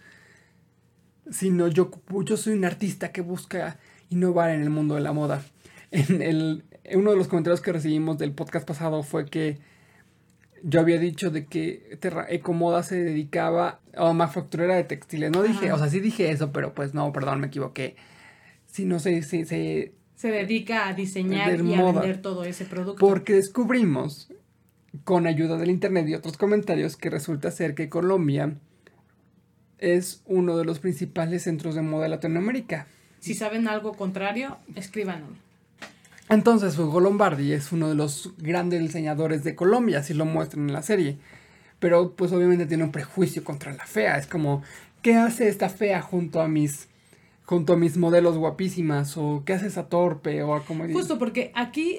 sino 1.31 1.69
yo, 1.69 1.93
yo 2.25 2.37
soy 2.37 2.55
un 2.55 2.65
artista 2.65 3.13
que 3.13 3.21
busca 3.21 3.79
innovar 4.11 4.51
en 4.51 4.63
el 4.63 4.71
mundo 4.71 4.97
de 4.97 5.03
la 5.03 5.13
moda. 5.13 5.45
En 5.93 6.23
el, 6.23 6.65
uno 6.95 7.11
de 7.11 7.17
los 7.17 7.29
comentarios 7.29 7.61
que 7.61 7.73
recibimos 7.73 8.19
del 8.19 8.33
podcast 8.33 8.67
pasado 8.67 9.03
fue 9.03 9.27
que 9.27 9.59
yo 10.63 10.81
había 10.81 10.99
dicho 10.99 11.31
de 11.31 11.47
que 11.47 11.97
Terra 12.01 12.27
Ecomoda 12.29 12.83
se 12.83 12.97
dedicaba 12.97 13.81
a 13.97 14.13
manufacturera 14.13 14.77
de 14.77 14.85
textiles. 14.85 15.31
No 15.31 15.43
dije, 15.43 15.73
o 15.73 15.79
sea, 15.79 15.89
sí 15.89 16.01
dije 16.01 16.31
eso, 16.31 16.53
pero 16.53 16.75
pues 16.75 16.95
no, 16.95 17.13
perdón, 17.13 17.41
me 17.41 17.49
equivoqué. 17.49 17.97
Sí, 18.67 18.85
no 18.85 18.99
sé, 18.99 19.23
sí, 19.23 19.45
se... 19.45 19.93
Se 20.15 20.31
dedica 20.31 20.87
a 20.89 20.95
diseñar 20.95 21.61
y 21.61 21.75
a 21.75 21.83
vender 21.83 22.23
todo 22.23 22.45
ese 22.45 22.65
producto. 22.65 23.05
Porque 23.05 23.35
descubrimos, 23.35 24.33
con 25.03 25.27
ayuda 25.27 25.57
del 25.57 25.71
internet 25.71 26.07
y 26.09 26.15
otros 26.15 26.37
comentarios, 26.37 26.97
que 26.97 27.11
resulta 27.11 27.51
ser 27.51 27.75
que 27.75 27.89
Colombia 27.89 28.55
es 29.79 30.23
uno 30.27 30.57
de 30.57 30.65
los 30.65 30.79
principales 30.79 31.43
centros 31.43 31.75
de 31.75 31.83
moda 31.83 32.05
de 32.05 32.11
Latinoamérica. 32.11 32.87
Si 33.19 33.35
saben 33.35 33.67
algo 33.67 33.95
contrario, 33.95 34.59
escríbanos. 34.77 35.31
Entonces, 36.29 36.79
Hugo 36.79 37.01
Lombardi 37.01 37.53
es 37.53 37.73
uno 37.73 37.89
de 37.89 37.95
los 37.95 38.33
grandes 38.39 38.81
diseñadores 38.81 39.45
de 39.45 39.55
Colombia, 39.55 39.99
así 39.99 40.15
lo 40.15 40.25
muestran 40.25 40.69
en 40.69 40.73
la 40.73 40.83
serie. 40.83 41.19
Pero, 41.79 42.13
pues, 42.13 42.33
obviamente 42.33 42.67
tiene 42.67 42.85
un 42.85 42.93
prejuicio 42.93 43.45
contra 43.45 43.73
la 43.73 43.87
fea. 43.87 44.17
Es 44.17 44.27
como, 44.27 44.63
¿qué 45.03 45.17
hace 45.17 45.49
esta 45.49 45.69
fea 45.69 46.01
junto 46.01 46.41
a 46.41 46.49
mis 46.49 46.89
junto 47.45 47.75
a 47.75 47.77
mis 47.77 47.99
modelos 47.99 48.39
guapísimas 48.39 49.17
o 49.19 49.43
qué 49.45 49.53
hace 49.53 49.67
esa 49.67 49.89
torpe 49.89 50.43
o 50.43 50.55
a 50.55 50.65
como 50.65 50.89
Justo 50.89 51.19
porque 51.19 51.51
aquí 51.55 51.99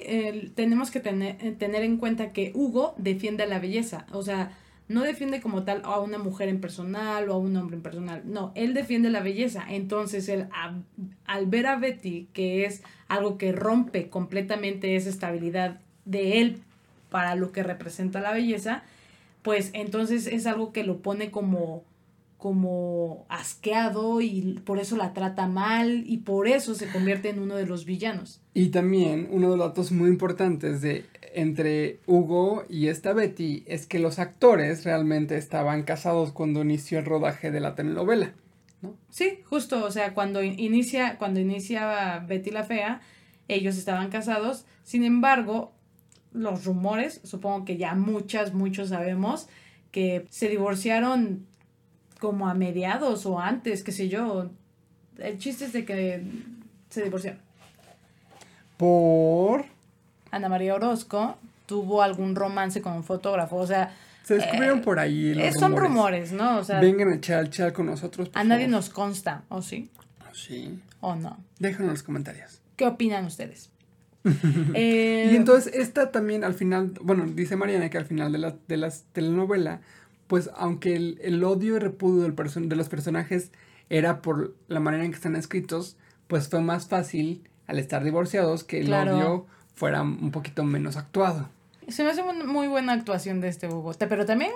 tenemos 0.54 0.90
que 0.90 1.00
tener, 1.00 1.56
tener 1.58 1.84
en 1.84 1.98
cuenta 1.98 2.32
que 2.32 2.50
Hugo 2.54 2.94
defiende 2.96 3.46
la 3.46 3.60
belleza, 3.60 4.06
o 4.10 4.22
sea, 4.22 4.56
no 4.88 5.02
defiende 5.02 5.40
como 5.40 5.64
tal 5.64 5.80
a 5.84 5.98
una 6.00 6.18
mujer 6.18 6.48
en 6.48 6.60
personal 6.60 7.28
o 7.28 7.34
a 7.34 7.38
un 7.38 7.56
hombre 7.56 7.76
en 7.76 7.82
personal, 7.82 8.22
no, 8.24 8.52
él 8.54 8.74
defiende 8.74 9.10
la 9.10 9.20
belleza. 9.20 9.64
Entonces, 9.68 10.28
él, 10.28 10.48
al 11.26 11.46
ver 11.46 11.66
a 11.66 11.76
Betty, 11.76 12.28
que 12.32 12.66
es 12.66 12.82
algo 13.08 13.38
que 13.38 13.52
rompe 13.52 14.08
completamente 14.10 14.96
esa 14.96 15.08
estabilidad 15.08 15.80
de 16.04 16.40
él 16.40 16.58
para 17.10 17.34
lo 17.34 17.52
que 17.52 17.62
representa 17.62 18.20
la 18.20 18.32
belleza, 18.32 18.82
pues 19.42 19.70
entonces 19.72 20.26
es 20.26 20.46
algo 20.46 20.72
que 20.72 20.84
lo 20.84 20.98
pone 20.98 21.30
como 21.30 21.84
como 22.44 23.24
asqueado 23.30 24.20
y 24.20 24.60
por 24.66 24.78
eso 24.78 24.98
la 24.98 25.14
trata 25.14 25.46
mal 25.46 26.04
y 26.06 26.18
por 26.18 26.46
eso 26.46 26.74
se 26.74 26.88
convierte 26.88 27.30
en 27.30 27.38
uno 27.38 27.56
de 27.56 27.64
los 27.64 27.86
villanos. 27.86 28.42
Y 28.52 28.68
también 28.68 29.28
uno 29.30 29.50
de 29.52 29.56
los 29.56 29.68
datos 29.68 29.92
muy 29.92 30.10
importantes 30.10 30.82
de 30.82 31.06
entre 31.32 32.00
Hugo 32.06 32.64
y 32.68 32.88
esta 32.88 33.14
Betty 33.14 33.64
es 33.66 33.86
que 33.86 33.98
los 33.98 34.18
actores 34.18 34.84
realmente 34.84 35.38
estaban 35.38 35.84
casados 35.84 36.32
cuando 36.32 36.60
inició 36.60 36.98
el 36.98 37.06
rodaje 37.06 37.50
de 37.50 37.60
la 37.60 37.74
telenovela, 37.74 38.34
¿no? 38.82 38.94
Sí, 39.08 39.38
justo, 39.46 39.82
o 39.82 39.90
sea, 39.90 40.12
cuando 40.12 40.42
inicia, 40.42 41.16
cuando 41.16 41.40
inicia 41.40 42.18
Betty 42.28 42.50
la 42.50 42.64
Fea, 42.64 43.00
ellos 43.48 43.78
estaban 43.78 44.10
casados, 44.10 44.66
sin 44.82 45.02
embargo, 45.04 45.72
los 46.34 46.66
rumores, 46.66 47.22
supongo 47.24 47.64
que 47.64 47.78
ya 47.78 47.94
muchas, 47.94 48.52
muchos 48.52 48.90
sabemos, 48.90 49.48
que 49.92 50.26
se 50.28 50.50
divorciaron 50.50 51.46
como 52.20 52.48
a 52.48 52.54
mediados 52.54 53.26
o 53.26 53.40
antes, 53.40 53.82
qué 53.82 53.92
sé 53.92 54.08
yo. 54.08 54.50
El 55.18 55.38
chiste 55.38 55.66
es 55.66 55.72
de 55.72 55.84
que 55.84 56.22
se 56.90 57.02
divorciaron. 57.02 57.40
Por 58.76 59.66
Ana 60.30 60.48
María 60.48 60.74
Orozco 60.74 61.36
tuvo 61.66 62.02
algún 62.02 62.34
romance 62.34 62.82
con 62.82 62.94
un 62.94 63.04
fotógrafo, 63.04 63.56
o 63.56 63.66
sea... 63.66 63.94
Se 64.24 64.34
descubrieron 64.34 64.80
por 64.80 64.98
ahí 64.98 65.34
los 65.34 65.44
eh, 65.44 65.52
Son 65.52 65.76
rumores, 65.76 66.32
¿no? 66.32 66.58
O 66.58 66.64
sea, 66.64 66.80
Vengan 66.80 67.08
a 67.10 67.14
echar 67.16 67.38
al 67.40 67.50
chat 67.50 67.74
con 67.74 67.86
nosotros. 67.86 68.30
a 68.32 68.42
nadie 68.42 68.68
nos 68.68 68.88
consta, 68.88 69.42
¿o 69.50 69.60
sí? 69.60 69.90
Sí. 70.32 70.78
¿O 71.00 71.14
no? 71.14 71.38
Déjanos 71.58 71.88
en 71.88 71.90
los 71.90 72.02
comentarios. 72.02 72.60
¿Qué 72.76 72.86
opinan 72.86 73.26
ustedes? 73.26 73.70
Eh, 74.74 75.28
y 75.30 75.36
entonces 75.36 75.74
esta 75.74 76.10
también 76.10 76.44
al 76.44 76.54
final, 76.54 76.94
bueno, 77.02 77.26
dice 77.26 77.56
Mariana 77.56 77.90
que 77.90 77.98
al 77.98 78.06
final 78.06 78.32
de 78.32 78.38
la, 78.38 78.56
de 78.66 78.76
las 78.78 79.04
telenovela, 79.12 79.82
pues 80.26 80.50
aunque 80.56 80.94
el, 80.96 81.44
odio 81.44 81.76
y 81.76 81.78
repudio 81.78 82.22
del 82.22 82.34
de 82.68 82.76
los 82.76 82.88
personajes 82.88 83.50
era 83.90 84.22
por 84.22 84.54
la 84.68 84.80
manera 84.80 85.04
en 85.04 85.10
que 85.10 85.16
están 85.16 85.36
escritos, 85.36 85.96
pues 86.26 86.48
fue 86.48 86.60
más 86.60 86.88
fácil 86.88 87.42
al 87.66 87.78
estar 87.78 88.02
divorciados 88.04 88.64
que 88.64 88.80
el 88.80 88.92
odio 88.92 89.46
fuera 89.74 90.02
un 90.02 90.30
poquito 90.30 90.64
menos 90.64 90.96
actuado. 90.96 91.48
Se 91.88 92.02
me 92.02 92.10
hace 92.10 92.22
muy 92.22 92.66
buena 92.66 92.94
actuación 92.94 93.40
de 93.40 93.48
este 93.48 93.68
Hugo, 93.68 93.92
pero 94.08 94.24
también 94.24 94.52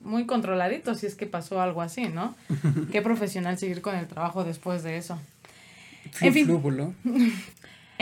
muy 0.00 0.26
controladito 0.26 0.94
si 0.94 1.06
es 1.06 1.14
que 1.14 1.26
pasó 1.26 1.60
algo 1.60 1.80
así, 1.80 2.08
¿no? 2.08 2.34
Qué 2.92 3.02
profesional 3.02 3.58
seguir 3.58 3.82
con 3.82 3.94
el 3.94 4.08
trabajo 4.08 4.44
después 4.44 4.82
de 4.82 4.96
eso. 4.96 5.18
en 6.20 6.32
fin. 6.32 6.94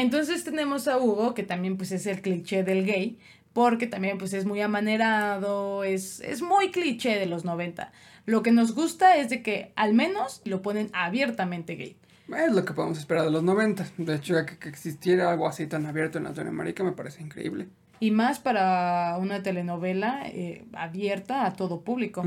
Entonces 0.00 0.44
tenemos 0.44 0.88
a 0.88 0.96
Hugo, 0.96 1.34
que 1.34 1.42
también 1.42 1.76
pues 1.76 1.92
es 1.92 2.06
el 2.06 2.22
cliché 2.22 2.64
del 2.64 2.86
gay, 2.86 3.18
porque 3.52 3.86
también 3.86 4.16
pues 4.16 4.32
es 4.32 4.46
muy 4.46 4.62
amanerado, 4.62 5.84
es, 5.84 6.20
es 6.20 6.40
muy 6.40 6.70
cliché 6.70 7.18
de 7.18 7.26
los 7.26 7.44
90. 7.44 7.92
Lo 8.24 8.42
que 8.42 8.50
nos 8.50 8.74
gusta 8.74 9.18
es 9.18 9.28
de 9.28 9.42
que 9.42 9.72
al 9.76 9.92
menos 9.92 10.40
lo 10.46 10.62
ponen 10.62 10.88
abiertamente 10.94 11.74
gay. 11.74 11.96
Es 12.34 12.50
lo 12.50 12.64
que 12.64 12.72
podemos 12.72 12.98
esperar 12.98 13.24
de 13.24 13.30
los 13.30 13.42
90. 13.42 13.88
De 13.98 14.14
hecho, 14.14 14.34
que, 14.46 14.56
que 14.56 14.70
existiera 14.70 15.30
algo 15.30 15.46
así 15.46 15.66
tan 15.66 15.84
abierto 15.84 16.16
en 16.16 16.24
Latinoamérica 16.24 16.82
me 16.82 16.92
parece 16.92 17.22
increíble. 17.22 17.68
Y 17.98 18.10
más 18.10 18.38
para 18.38 19.18
una 19.18 19.42
telenovela 19.42 20.22
eh, 20.24 20.64
abierta 20.72 21.44
a 21.44 21.52
todo 21.52 21.82
público. 21.82 22.24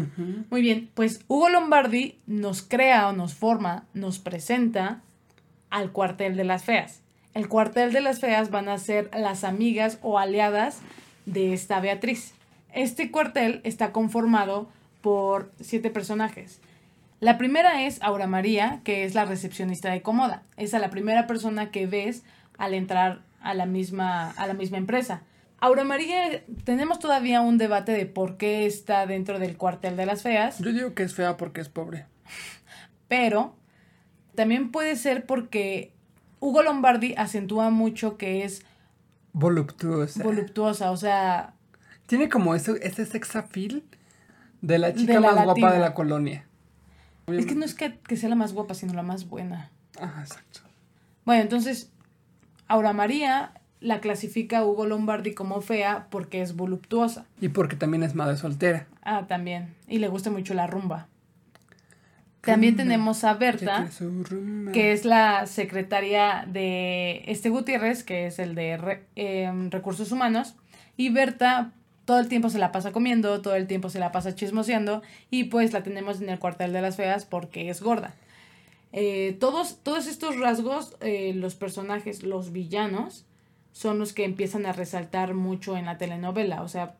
Muy 0.51 0.61
bien, 0.61 0.91
pues 0.93 1.25
Hugo 1.27 1.49
Lombardi 1.49 2.19
nos 2.27 2.61
crea 2.61 3.09
o 3.09 3.13
nos 3.13 3.33
forma, 3.33 3.87
nos 3.95 4.19
presenta 4.19 5.01
al 5.71 5.91
cuartel 5.91 6.35
de 6.37 6.43
las 6.43 6.63
feas. 6.63 7.02
El 7.33 7.47
cuartel 7.47 7.91
de 7.93 8.01
las 8.01 8.19
feas 8.19 8.51
van 8.51 8.69
a 8.69 8.77
ser 8.77 9.09
las 9.17 9.43
amigas 9.43 9.97
o 10.01 10.19
aliadas 10.19 10.79
de 11.25 11.53
esta 11.53 11.79
Beatriz. 11.79 12.33
Este 12.73 13.09
cuartel 13.09 13.61
está 13.63 13.91
conformado 13.91 14.69
por 15.01 15.51
siete 15.59 15.89
personajes. 15.89 16.59
La 17.19 17.37
primera 17.37 17.83
es 17.85 18.01
Aura 18.01 18.27
María, 18.27 18.81
que 18.83 19.03
es 19.05 19.15
la 19.15 19.25
recepcionista 19.25 19.91
de 19.91 20.01
Comoda. 20.01 20.43
Es 20.57 20.73
a 20.73 20.79
la 20.79 20.89
primera 20.89 21.25
persona 21.25 21.71
que 21.71 21.87
ves 21.87 22.23
al 22.57 22.73
entrar 22.73 23.21
a 23.41 23.53
la 23.53 23.65
misma, 23.65 24.31
a 24.31 24.45
la 24.45 24.53
misma 24.53 24.77
empresa. 24.77 25.21
Aura 25.59 25.85
María, 25.85 26.43
tenemos 26.65 26.99
todavía 26.99 27.41
un 27.41 27.57
debate 27.57 27.93
de 27.93 28.05
por 28.05 28.37
qué 28.37 28.65
está 28.65 29.07
dentro 29.07 29.39
del 29.39 29.55
cuartel 29.55 29.95
de 29.95 30.05
las 30.05 30.21
feas. 30.21 30.59
Yo 30.59 30.73
digo 30.73 30.93
que 30.93 31.03
es 31.03 31.15
fea 31.15 31.37
porque 31.37 31.61
es 31.61 31.69
pobre. 31.69 32.05
Pero 33.07 33.55
también 34.35 34.71
puede 34.71 34.97
ser 34.97 35.25
porque 35.25 35.92
Hugo 36.43 36.61
Lombardi 36.61 37.15
acentúa 37.15 37.69
mucho 37.69 38.17
que 38.17 38.43
es 38.43 38.65
voluptuosa. 39.31 40.21
Voluptuosa, 40.21 40.91
o 40.91 40.97
sea. 40.97 41.53
Tiene 42.05 42.27
como 42.27 42.53
ese, 42.53 42.85
ese 42.85 43.05
sex 43.05 43.37
appeal 43.37 43.81
de 44.59 44.77
la 44.77 44.93
chica 44.93 45.21
más 45.21 45.41
guapa 45.41 45.71
de 45.71 45.79
la 45.79 45.93
colonia. 45.93 46.45
Es 47.27 47.45
que 47.45 47.55
no 47.55 47.63
es 47.63 47.73
que, 47.73 47.97
que, 47.97 48.17
sea 48.17 48.27
la 48.27 48.35
más 48.35 48.51
guapa, 48.51 48.73
sino 48.73 48.93
la 48.93 49.03
más 49.03 49.29
buena. 49.29 49.71
Ajá, 49.97 50.19
exacto. 50.19 50.59
Bueno, 51.23 51.43
entonces, 51.43 51.93
Aura 52.67 52.91
María 52.91 53.53
la 53.79 54.01
clasifica 54.01 54.65
Hugo 54.65 54.85
Lombardi 54.85 55.33
como 55.33 55.61
fea 55.61 56.07
porque 56.09 56.41
es 56.41 56.57
voluptuosa. 56.57 57.25
Y 57.39 57.49
porque 57.49 57.77
también 57.77 58.03
es 58.03 58.15
madre 58.15 58.35
soltera. 58.35 58.87
Ah, 59.01 59.27
también. 59.29 59.75
Y 59.87 59.99
le 59.99 60.09
gusta 60.09 60.29
mucho 60.29 60.53
la 60.53 60.67
rumba. 60.67 61.07
También 62.51 62.75
tenemos 62.75 63.23
a 63.23 63.35
Berta, 63.35 63.89
que 64.73 64.91
es 64.91 65.05
la 65.05 65.47
secretaria 65.47 66.45
de 66.45 67.23
este 67.27 67.49
Gutiérrez, 67.49 68.03
que 68.03 68.27
es 68.27 68.37
el 68.37 68.53
de 68.53 69.01
em, 69.15 69.71
recursos 69.71 70.11
humanos. 70.11 70.55
Y 70.97 71.09
Berta 71.09 71.71
todo 72.05 72.19
el 72.19 72.27
tiempo 72.27 72.49
se 72.49 72.59
la 72.59 72.71
pasa 72.71 72.91
comiendo, 72.91 73.41
todo 73.41 73.55
el 73.55 73.67
tiempo 73.67 73.89
se 73.89 73.99
la 73.99 74.11
pasa 74.11 74.35
chismoseando 74.35 75.01
y 75.29 75.45
pues 75.45 75.71
la 75.71 75.83
tenemos 75.83 76.21
en 76.21 76.29
el 76.29 76.39
cuartel 76.39 76.73
de 76.73 76.81
las 76.81 76.97
feas 76.97 77.25
porque 77.25 77.69
es 77.69 77.81
gorda. 77.81 78.13
Eh, 78.91 79.37
todos, 79.39 79.79
todos 79.81 80.07
estos 80.07 80.37
rasgos, 80.37 80.97
eh, 80.99 81.33
los 81.33 81.55
personajes, 81.55 82.23
los 82.23 82.51
villanos, 82.51 83.25
son 83.71 83.99
los 83.99 84.13
que 84.13 84.25
empiezan 84.25 84.65
a 84.65 84.73
resaltar 84.73 85.33
mucho 85.33 85.77
en 85.77 85.85
la 85.85 85.97
telenovela. 85.97 86.61
O 86.61 86.67
sea, 86.67 86.95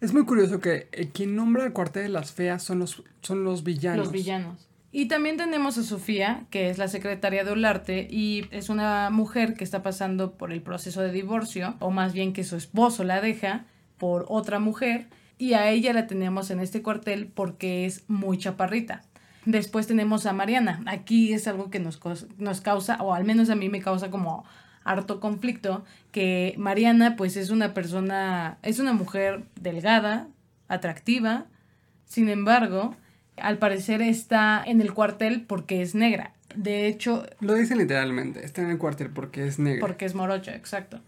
es 0.00 0.12
muy 0.12 0.24
curioso 0.24 0.60
que 0.60 0.88
eh, 0.92 1.08
quien 1.12 1.34
nombra 1.34 1.64
el 1.64 1.72
cuartel 1.72 2.04
de 2.04 2.08
las 2.08 2.32
feas 2.32 2.62
son 2.62 2.78
los, 2.78 3.02
son 3.20 3.44
los 3.44 3.64
villanos. 3.64 4.06
Los 4.06 4.12
villanos. 4.12 4.68
Y 4.90 5.06
también 5.06 5.36
tenemos 5.36 5.76
a 5.76 5.82
Sofía, 5.82 6.46
que 6.50 6.70
es 6.70 6.78
la 6.78 6.88
secretaria 6.88 7.44
de 7.44 7.50
Olarte, 7.50 8.08
y 8.10 8.46
es 8.50 8.70
una 8.70 9.10
mujer 9.10 9.54
que 9.54 9.64
está 9.64 9.82
pasando 9.82 10.32
por 10.32 10.50
el 10.50 10.62
proceso 10.62 11.02
de 11.02 11.12
divorcio, 11.12 11.74
o 11.80 11.90
más 11.90 12.14
bien 12.14 12.32
que 12.32 12.42
su 12.42 12.56
esposo 12.56 13.04
la 13.04 13.20
deja 13.20 13.66
por 13.98 14.24
otra 14.28 14.60
mujer, 14.60 15.08
y 15.36 15.52
a 15.52 15.68
ella 15.70 15.92
la 15.92 16.06
tenemos 16.06 16.50
en 16.50 16.60
este 16.60 16.82
cuartel 16.82 17.26
porque 17.26 17.84
es 17.84 18.04
muy 18.08 18.38
chaparrita. 18.38 19.02
Después 19.44 19.86
tenemos 19.86 20.26
a 20.26 20.32
Mariana. 20.32 20.82
Aquí 20.86 21.32
es 21.32 21.46
algo 21.48 21.70
que 21.70 21.80
nos, 21.80 22.00
nos 22.38 22.60
causa, 22.60 22.96
o 23.02 23.14
al 23.14 23.24
menos 23.24 23.50
a 23.50 23.54
mí 23.54 23.68
me 23.68 23.80
causa 23.80 24.10
como 24.10 24.44
harto 24.90 25.20
conflicto, 25.20 25.84
que 26.12 26.54
Mariana 26.56 27.16
pues 27.16 27.36
es 27.36 27.50
una 27.50 27.74
persona, 27.74 28.58
es 28.62 28.78
una 28.78 28.92
mujer 28.92 29.44
delgada, 29.60 30.28
atractiva, 30.68 31.46
sin 32.04 32.28
embargo, 32.28 32.96
al 33.36 33.58
parecer 33.58 34.02
está 34.02 34.62
en 34.64 34.80
el 34.80 34.94
cuartel 34.94 35.42
porque 35.46 35.82
es 35.82 35.94
negra. 35.94 36.32
De 36.54 36.86
hecho... 36.86 37.26
Lo 37.40 37.54
dice 37.54 37.76
literalmente, 37.76 38.44
está 38.44 38.62
en 38.62 38.70
el 38.70 38.78
cuartel 38.78 39.10
porque 39.10 39.46
es 39.46 39.58
negra. 39.58 39.80
Porque 39.80 40.06
es 40.06 40.14
morocha, 40.14 40.54
exacto. 40.54 41.00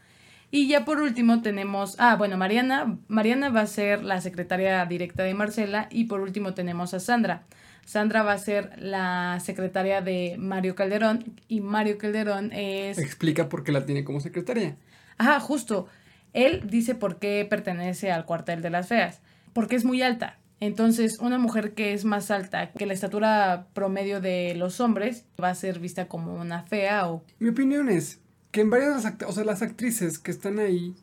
Y 0.51 0.69
ya 0.69 0.85
por 0.85 1.01
último 1.01 1.43
tenemos, 1.43 1.97
ah, 1.99 2.16
bueno, 2.16 2.37
Mariana, 2.37 2.99
Mariana 3.09 3.51
va 3.51 3.61
a 3.61 3.66
ser 3.66 4.03
la 4.05 4.21
secretaria 4.21 4.85
directa 4.85 5.23
de 5.23 5.35
Marcela 5.35 5.87
y 5.90 6.05
por 6.05 6.21
último 6.21 6.55
tenemos 6.55 6.93
a 6.93 7.01
Sandra. 7.01 7.45
Sandra 7.85 8.23
va 8.23 8.33
a 8.33 8.38
ser 8.38 8.73
la 8.79 9.38
secretaria 9.40 10.01
de 10.01 10.37
Mario 10.38 10.75
Calderón 10.75 11.25
y 11.49 11.61
Mario 11.61 11.99
Calderón 11.99 12.53
es... 12.53 12.99
Explica 12.99 13.49
por 13.49 13.64
qué 13.64 13.73
la 13.73 13.85
tiene 13.85 14.05
como 14.05 14.21
secretaria. 14.21 14.77
Ajá, 15.19 15.40
justo. 15.40 15.87
Él 16.33 16.62
dice 16.69 16.95
por 16.95 17.19
qué 17.19 17.47
pertenece 17.49 18.12
al 18.12 18.25
cuartel 18.25 18.62
de 18.62 18.71
las 18.71 18.88
feas. 18.88 19.21
Porque 19.53 19.77
es 19.77 19.85
muy 19.85 20.03
alta. 20.03 20.38
Entonces, 20.61 21.19
una 21.21 21.38
mujer 21.38 21.73
que 21.75 21.95
es 21.95 22.05
más 22.05 22.31
alta 22.31 22.71
que 22.73 22.87
la 22.87 22.93
estatura 22.93 23.66
promedio 23.73 24.21
de 24.21 24.55
los 24.55 24.81
hombres 24.81 25.25
va 25.43 25.49
a 25.49 25.55
ser 25.55 25.79
vista 25.79 26.07
como 26.07 26.35
una 26.35 26.62
fea 26.62 27.09
o... 27.09 27.25
Mi 27.38 27.49
opinión 27.49 27.88
es 27.88 28.21
que 28.51 28.61
en 28.61 28.71
varias 28.71 29.03
de 29.03 29.11
las, 29.11 29.29
o 29.29 29.33
sea, 29.33 29.45
las 29.45 29.62
actrices 29.62 30.19
que 30.19 30.31
están 30.31 30.59
ahí 30.59 30.95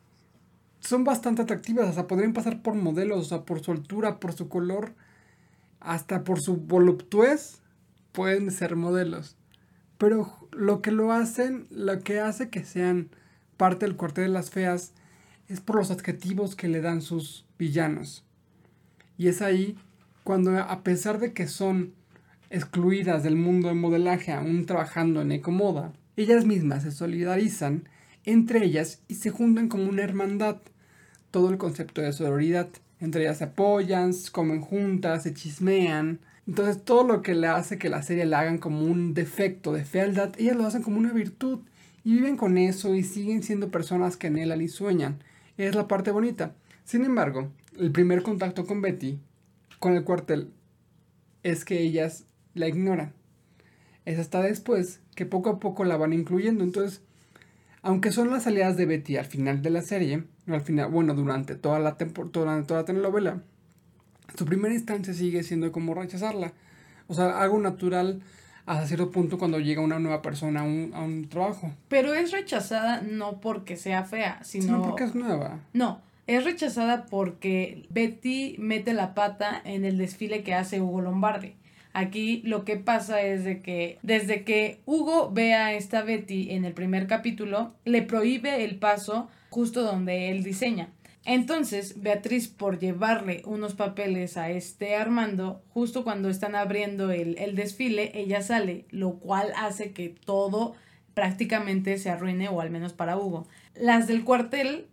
son 0.80 1.04
bastante 1.04 1.42
atractivas. 1.42 1.90
O 1.90 1.94
sea, 1.94 2.08
podrían 2.08 2.34
pasar 2.34 2.62
por 2.62 2.76
modelos, 2.76 3.20
o 3.20 3.24
sea, 3.24 3.42
por 3.46 3.62
su 3.62 3.72
altura, 3.72 4.20
por 4.20 4.34
su 4.34 4.48
color 4.48 4.94
hasta 5.80 6.24
por 6.24 6.42
su 6.42 6.58
voluptuez 6.58 7.62
pueden 8.12 8.52
ser 8.52 8.76
modelos. 8.76 9.36
Pero 9.98 10.48
lo 10.52 10.82
que 10.82 10.92
lo 10.92 11.12
hacen, 11.12 11.68
lo 11.70 12.00
que 12.00 12.20
hace 12.20 12.50
que 12.50 12.64
sean 12.64 13.10
parte 13.58 13.86
del 13.86 13.96
cuartel 13.96 14.26
de 14.26 14.30
las 14.32 14.52
feas 14.52 14.94
es 15.48 15.62
por 15.62 15.78
los 15.78 15.92
adjetivos 15.92 16.56
que 16.56 16.68
le 16.68 16.82
dan 16.82 17.02
sus 17.02 17.46
villanos. 17.58 18.24
Y 19.18 19.28
es 19.28 19.42
ahí 19.42 19.78
cuando 20.24 20.58
a 20.60 20.84
pesar 20.84 21.20
de 21.20 21.34
que 21.34 21.48
son 21.48 21.94
excluidas 22.50 23.24
del 23.24 23.36
mundo 23.36 23.70
de 23.70 23.74
modelaje 23.74 24.32
aún 24.32 24.66
trabajando 24.66 25.22
en 25.22 25.32
ecomoda, 25.32 25.94
ellas 26.16 26.46
mismas 26.46 26.84
se 26.84 26.92
solidarizan 26.92 27.88
entre 28.28 28.66
ellas 28.66 29.02
y 29.08 29.16
se 29.16 29.30
juntan 29.30 29.70
como 29.70 29.90
una 29.90 30.04
hermandad. 30.04 30.58
Todo 31.32 31.50
el 31.50 31.58
concepto 31.58 32.02
de 32.02 32.12
sororidad. 32.12 32.68
Entre 33.00 33.22
ellas 33.22 33.38
se 33.38 33.46
apoyan, 33.46 34.12
comen 34.32 34.62
juntas, 34.62 35.24
se 35.24 35.34
chismean. 35.34 36.20
Entonces 36.48 36.84
todo 36.84 37.04
lo 37.04 37.22
que 37.22 37.36
le 37.36 37.48
hace 37.48 37.78
que 37.78 37.90
la 37.90 38.02
serie 38.02 38.26
la 38.26 38.40
hagan 38.40 38.58
como 38.58 38.82
un 38.82 39.14
defecto 39.14 39.74
de 39.74 39.86
fealdad, 39.86 40.34
ellas 40.38 40.56
lo 40.56 40.66
hacen 40.66 40.82
como 40.82 40.98
una 40.98 41.14
virtud. 41.14 41.60
Y 42.04 42.14
viven 42.14 42.38
con 42.38 42.58
eso 42.58 42.96
y 42.96 43.04
siguen 43.04 43.44
siendo 43.44 43.70
personas 43.70 44.16
que 44.16 44.28
anhelan 44.28 44.62
y 44.62 44.70
sueñan. 44.70 45.22
Es 45.58 45.76
la 45.76 45.88
parte 45.88 46.12
bonita. 46.12 46.56
Sin 46.86 47.04
embargo, 47.04 47.52
el 47.78 47.92
primer 47.92 48.24
contacto 48.24 48.66
con 48.66 48.82
Betty, 48.82 49.20
con 49.80 49.94
el 49.94 50.06
cuartel, 50.06 50.52
es 51.44 51.66
que 51.66 51.82
ellas 51.82 52.24
la 52.54 52.68
ignoran. 52.68 53.14
Es 54.06 54.20
hasta 54.20 54.42
después 54.42 55.02
que 55.16 55.26
poco 55.26 55.50
a 55.50 55.60
poco 55.60 55.84
la 55.84 55.98
van 55.98 56.14
incluyendo. 56.14 56.64
Entonces, 56.64 57.02
aunque 57.82 58.14
son 58.14 58.32
las 58.32 58.48
aliadas 58.48 58.78
de 58.78 58.86
Betty 58.86 59.18
al 59.18 59.26
final 59.26 59.62
de 59.62 59.70
la 59.70 59.82
serie, 59.82 60.24
al 60.48 60.62
final, 60.62 60.90
bueno, 60.90 61.14
durante 61.14 61.56
toda 61.56 61.80
la, 61.80 61.98
durante 62.32 62.68
toda 62.68 62.82
la 62.82 62.86
telenovela, 62.86 63.42
su 64.38 64.46
primera 64.46 64.74
instancia 64.74 65.14
sigue 65.14 65.44
siendo 65.44 65.72
como 65.72 65.94
rechazarla. 65.94 66.54
O 67.08 67.14
sea, 67.14 67.42
algo 67.42 67.60
natural 67.60 68.22
hasta 68.66 68.86
cierto 68.86 69.12
punto 69.12 69.38
cuando 69.38 69.60
llega 69.60 69.82
una 69.82 69.98
nueva 69.98 70.22
persona 70.22 70.62
a 70.62 70.64
un, 70.64 70.92
a 70.94 71.02
un 71.02 71.30
trabajo. 71.30 71.72
Pero 71.88 72.14
es 72.14 72.32
rechazada 72.32 73.02
no 73.02 73.40
porque 73.40 73.78
sea 73.78 74.04
fea, 74.04 74.44
sino... 74.44 74.66
Sino 74.66 74.82
porque 74.82 75.06
es 75.06 75.16
nueva. 75.16 75.62
No, 75.74 76.02
es 76.28 76.44
rechazada 76.44 77.06
porque 77.06 77.88
Betty 77.90 78.58
mete 78.60 78.94
la 78.94 79.14
pata 79.14 79.62
en 79.64 79.86
el 79.86 79.98
desfile 79.98 80.44
que 80.44 80.54
hace 80.54 80.82
Hugo 80.82 81.00
Lombardi. 81.02 81.56
Aquí 81.94 82.42
lo 82.46 82.66
que 82.66 82.76
pasa 82.76 83.22
es 83.22 83.46
de 83.46 83.62
que 83.62 83.98
desde 84.04 84.44
que 84.44 84.82
Hugo 84.86 85.32
ve 85.32 85.54
a 85.54 85.74
esta 85.74 86.04
Betty 86.04 86.52
en 86.52 86.66
el 86.66 86.74
primer 86.74 87.08
capítulo, 87.08 87.74
le 87.86 88.02
prohíbe 88.02 88.66
el 88.66 88.78
paso 88.78 89.30
justo 89.50 89.84
donde 89.84 90.30
él 90.30 90.44
diseña. 90.44 90.90
Entonces, 91.26 92.02
Beatriz, 92.02 92.48
por 92.48 92.80
llevarle 92.80 93.42
unos 93.46 93.74
papeles 93.74 94.38
a 94.38 94.50
este 94.50 94.96
Armando, 94.96 95.62
justo 95.74 96.06
cuando 96.06 96.30
están 96.30 96.56
abriendo 96.56 97.12
el, 97.12 97.38
el, 97.38 97.54
desfile, 97.56 98.12
ella 98.14 98.42
sale, 98.42 98.86
lo 98.92 99.16
cual 99.16 99.52
hace 99.58 99.92
que 99.92 100.08
todo 100.08 100.74
prácticamente 101.14 101.98
se 101.98 102.10
arruine, 102.10 102.48
o 102.48 102.62
al 102.62 102.70
menos 102.70 102.94
para 102.94 103.18
Hugo. 103.18 103.46
Las 103.76 104.08
del 104.08 104.24
cuartel 104.24 104.88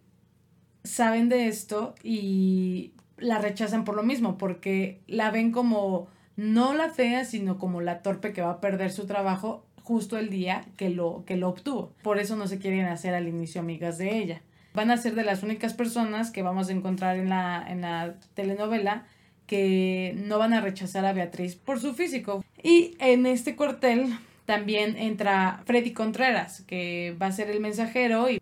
saben 0.82 1.28
de 1.28 1.46
esto 1.46 1.94
y 2.02 2.94
la 3.16 3.38
rechazan 3.38 3.84
por 3.84 3.94
lo 3.94 4.02
mismo, 4.02 4.36
porque 4.36 5.02
la 5.06 5.30
ven 5.30 5.52
como 5.52 6.08
no 6.36 6.74
la 6.74 6.90
fea, 6.90 7.24
sino 7.24 7.58
como 7.58 7.80
la 7.80 8.02
torpe 8.02 8.32
que 8.32 8.42
va 8.42 8.50
a 8.50 8.60
perder 8.60 8.90
su 8.90 9.06
trabajo, 9.06 9.64
justo 9.84 10.18
el 10.18 10.30
día 10.30 10.64
que 10.76 10.90
lo, 10.90 11.22
que 11.26 11.36
lo 11.36 11.48
obtuvo. 11.48 11.92
Por 12.02 12.18
eso 12.18 12.36
no 12.36 12.48
se 12.48 12.58
quieren 12.58 12.86
hacer 12.86 13.14
al 13.14 13.28
inicio 13.28 13.60
amigas 13.60 13.98
de 13.98 14.18
ella. 14.18 14.42
Van 14.74 14.90
a 14.90 14.96
ser 14.96 15.14
de 15.14 15.22
las 15.22 15.44
únicas 15.44 15.74
personas 15.74 16.32
que 16.32 16.42
vamos 16.42 16.68
a 16.68 16.72
encontrar 16.72 17.16
en 17.16 17.28
la, 17.28 17.64
en 17.68 17.82
la 17.82 18.14
telenovela 18.34 19.06
que 19.46 20.14
no 20.16 20.38
van 20.38 20.54
a 20.54 20.60
rechazar 20.60 21.04
a 21.04 21.12
Beatriz 21.12 21.54
por 21.54 21.78
su 21.78 21.94
físico. 21.94 22.44
Y 22.62 22.96
en 22.98 23.26
este 23.26 23.54
cuartel 23.54 24.18
también 24.46 24.96
entra 24.96 25.62
Freddy 25.64 25.92
Contreras, 25.92 26.62
que 26.62 27.16
va 27.20 27.26
a 27.26 27.32
ser 27.32 27.50
el 27.50 27.60
mensajero 27.60 28.30
y 28.30 28.40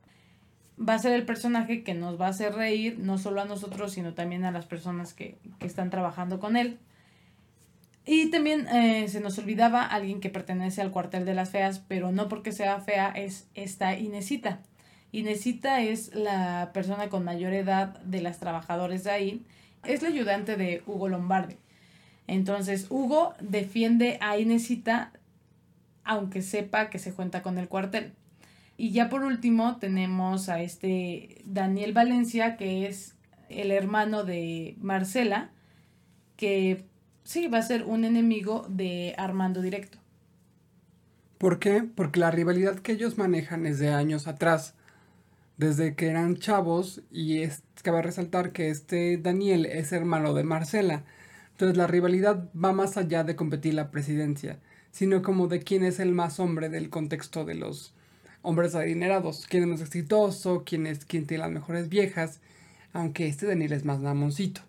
va 0.78 0.94
a 0.94 0.98
ser 0.98 1.12
el 1.12 1.24
personaje 1.24 1.82
que 1.82 1.94
nos 1.94 2.20
va 2.20 2.26
a 2.26 2.30
hacer 2.30 2.54
reír, 2.54 2.98
no 2.98 3.18
solo 3.18 3.40
a 3.40 3.44
nosotros, 3.44 3.92
sino 3.92 4.14
también 4.14 4.44
a 4.44 4.50
las 4.50 4.66
personas 4.66 5.14
que, 5.14 5.36
están 5.60 5.90
trabajando 5.90 6.40
con 6.40 6.56
él. 6.56 6.78
Y 8.04 8.30
también 8.30 8.66
eh, 8.68 9.06
se 9.08 9.20
nos 9.20 9.38
olvidaba 9.38 9.84
alguien 9.84 10.20
que 10.20 10.30
pertenece 10.30 10.80
al 10.80 10.90
cuartel 10.90 11.24
de 11.24 11.34
las 11.34 11.50
feas, 11.50 11.78
pero 11.86 12.10
no 12.10 12.28
porque 12.28 12.52
sea 12.52 12.80
fea, 12.80 13.10
es 13.10 13.46
esta 13.54 13.96
Inesita. 13.96 14.60
Inesita 15.12 15.82
es 15.82 16.14
la 16.14 16.70
persona 16.72 17.08
con 17.08 17.24
mayor 17.24 17.52
edad 17.52 18.00
de 18.00 18.22
las 18.22 18.40
trabajadoras 18.40 19.04
de 19.04 19.10
ahí. 19.10 19.46
Es 19.84 20.02
la 20.02 20.08
ayudante 20.08 20.56
de 20.56 20.82
Hugo 20.86 21.08
Lombardi. 21.08 21.56
Entonces, 22.26 22.86
Hugo 22.90 23.34
defiende 23.40 24.18
a 24.20 24.38
Inesita 24.38 25.12
aunque 26.04 26.42
sepa 26.42 26.90
que 26.90 26.98
se 26.98 27.12
cuenta 27.12 27.42
con 27.42 27.58
el 27.58 27.68
cuartel. 27.68 28.12
Y 28.76 28.90
ya 28.90 29.08
por 29.08 29.22
último 29.22 29.76
tenemos 29.76 30.48
a 30.48 30.60
este 30.62 31.42
Daniel 31.44 31.92
Valencia, 31.92 32.56
que 32.56 32.86
es 32.86 33.16
el 33.48 33.70
hermano 33.70 34.24
de 34.24 34.76
Marcela, 34.80 35.50
que 36.36 36.84
sí 37.24 37.48
va 37.48 37.58
a 37.58 37.62
ser 37.62 37.84
un 37.84 38.04
enemigo 38.04 38.66
de 38.68 39.14
Armando 39.18 39.62
Directo. 39.62 39.98
¿Por 41.38 41.58
qué? 41.58 41.82
Porque 41.82 42.20
la 42.20 42.30
rivalidad 42.30 42.78
que 42.78 42.92
ellos 42.92 43.18
manejan 43.18 43.66
es 43.66 43.78
de 43.78 43.90
años 43.90 44.28
atrás, 44.28 44.74
desde 45.56 45.94
que 45.94 46.06
eran 46.06 46.36
chavos, 46.36 47.02
y 47.10 47.42
es, 47.42 47.62
cabe 47.82 48.02
resaltar 48.02 48.52
que 48.52 48.70
este 48.70 49.16
Daniel 49.16 49.66
es 49.66 49.92
hermano 49.92 50.34
de 50.34 50.44
Marcela. 50.44 51.04
Entonces 51.50 51.76
la 51.76 51.86
rivalidad 51.86 52.48
va 52.52 52.72
más 52.72 52.96
allá 52.96 53.24
de 53.24 53.36
competir 53.36 53.74
la 53.74 53.90
presidencia, 53.90 54.58
sino 54.92 55.22
como 55.22 55.48
de 55.48 55.60
quién 55.60 55.84
es 55.84 56.00
el 56.00 56.12
más 56.12 56.38
hombre 56.40 56.68
del 56.68 56.90
contexto 56.90 57.44
de 57.44 57.54
los 57.54 57.92
hombres 58.42 58.74
adinerados, 58.74 59.46
quién 59.48 59.64
es 59.64 59.68
más 59.68 59.80
exitoso, 59.80 60.62
quién 60.64 60.86
es 60.86 61.04
quién 61.04 61.26
tiene 61.26 61.42
las 61.42 61.52
mejores 61.52 61.88
viejas, 61.88 62.40
aunque 62.92 63.26
este 63.28 63.46
Daniel 63.46 63.72
es 63.72 63.84
más 63.84 64.00
mamoncito. 64.00 64.62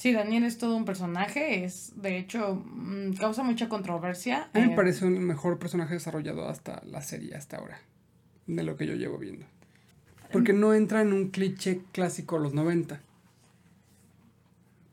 Sí, 0.00 0.14
Daniel 0.14 0.44
es 0.44 0.56
todo 0.56 0.78
un 0.78 0.86
personaje, 0.86 1.62
es 1.62 1.92
de 2.00 2.16
hecho 2.16 2.54
mm, 2.54 3.16
causa 3.18 3.42
mucha 3.42 3.68
controversia. 3.68 4.48
A 4.54 4.58
mí 4.58 4.68
me 4.68 4.72
eh, 4.72 4.74
parece 4.76 5.04
un 5.04 5.18
mejor 5.18 5.58
personaje 5.58 5.92
desarrollado 5.92 6.48
hasta 6.48 6.82
la 6.86 7.02
serie, 7.02 7.34
hasta 7.34 7.58
ahora, 7.58 7.82
de 8.46 8.62
lo 8.62 8.78
que 8.78 8.86
yo 8.86 8.94
llevo 8.94 9.18
viendo. 9.18 9.44
Porque 10.32 10.54
no 10.54 10.72
entra 10.72 11.02
en 11.02 11.12
un 11.12 11.28
cliché 11.28 11.82
clásico 11.92 12.36
de 12.36 12.44
los 12.44 12.54
90. 12.54 12.98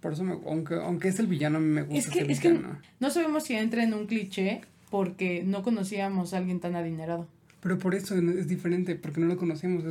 Por 0.02 0.12
eso, 0.12 0.26
aunque, 0.46 0.76
aunque 0.76 1.08
es 1.08 1.20
el 1.20 1.28
villano, 1.28 1.60
a 1.60 1.62
mí 1.62 1.70
me 1.70 1.84
gusta. 1.84 1.98
Es 2.00 2.10
que, 2.10 2.30
es 2.30 2.42
que 2.42 2.60
no 3.00 3.10
sabemos 3.10 3.46
si 3.46 3.56
entra 3.56 3.84
en 3.84 3.94
un 3.94 4.08
cliché 4.08 4.60
porque 4.90 5.42
no 5.42 5.64
conocíamos 5.64 6.34
a 6.34 6.40
alguien 6.40 6.60
tan 6.60 6.76
adinerado. 6.76 7.30
Pero 7.62 7.80
por 7.80 7.96
eso 7.96 8.16
es 8.16 8.48
diferente, 8.48 8.96
porque 8.96 9.20
no 9.20 9.28
lo 9.28 9.38
conocemos. 9.38 9.84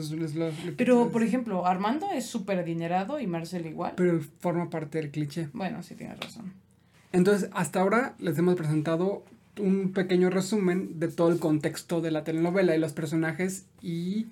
pero, 0.76 1.10
por 1.10 1.22
ejemplo, 1.22 1.66
Armando 1.66 2.10
es 2.12 2.26
súper 2.26 2.60
adinerado 2.60 3.18
y 3.18 3.26
Marcel 3.26 3.66
igual. 3.66 3.94
Pero 3.96 4.20
forma 4.40 4.70
parte 4.70 4.98
del 4.98 5.10
cliché. 5.10 5.48
Bueno, 5.52 5.82
sí, 5.82 5.94
tienes 5.94 6.18
razón. 6.20 6.52
Entonces, 7.12 7.50
hasta 7.52 7.80
ahora 7.80 8.14
les 8.18 8.38
hemos 8.38 8.54
presentado 8.54 9.24
un 9.58 9.92
pequeño 9.92 10.30
resumen 10.30 11.00
de 11.00 11.08
todo 11.08 11.32
el 11.32 11.38
contexto 11.38 12.00
de 12.00 12.10
la 12.10 12.24
telenovela 12.24 12.76
y 12.76 12.78
los 12.78 12.92
personajes 12.92 13.64
y 13.82 14.26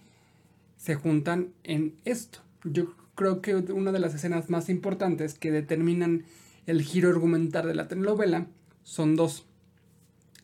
se 0.76 0.94
juntan 0.94 1.48
en 1.64 1.94
esto. 2.04 2.40
Yo 2.62 2.94
creo 3.14 3.40
que 3.40 3.56
una 3.56 3.90
de 3.90 4.00
las 4.00 4.14
escenas 4.14 4.50
más 4.50 4.68
importantes 4.68 5.34
que 5.34 5.50
determinan 5.50 6.24
el 6.66 6.82
giro 6.82 7.08
argumental 7.08 7.66
de 7.66 7.74
la 7.74 7.88
telenovela 7.88 8.46
son 8.82 9.16
dos 9.16 9.46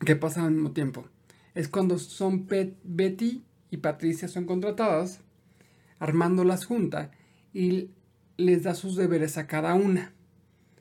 que 0.03 0.15
pasan 0.15 0.45
al 0.45 0.51
mismo 0.51 0.71
tiempo 0.71 1.05
es 1.55 1.67
cuando 1.67 1.99
son 1.99 2.47
Betty 2.47 3.43
y 3.69 3.77
Patricia 3.77 4.27
son 4.27 4.45
contratadas, 4.45 5.21
Armando 5.99 6.43
las 6.43 6.65
junta 6.65 7.11
y 7.53 7.91
les 8.37 8.63
da 8.63 8.73
sus 8.73 8.95
deberes 8.95 9.37
a 9.37 9.45
cada 9.45 9.75
una. 9.75 10.13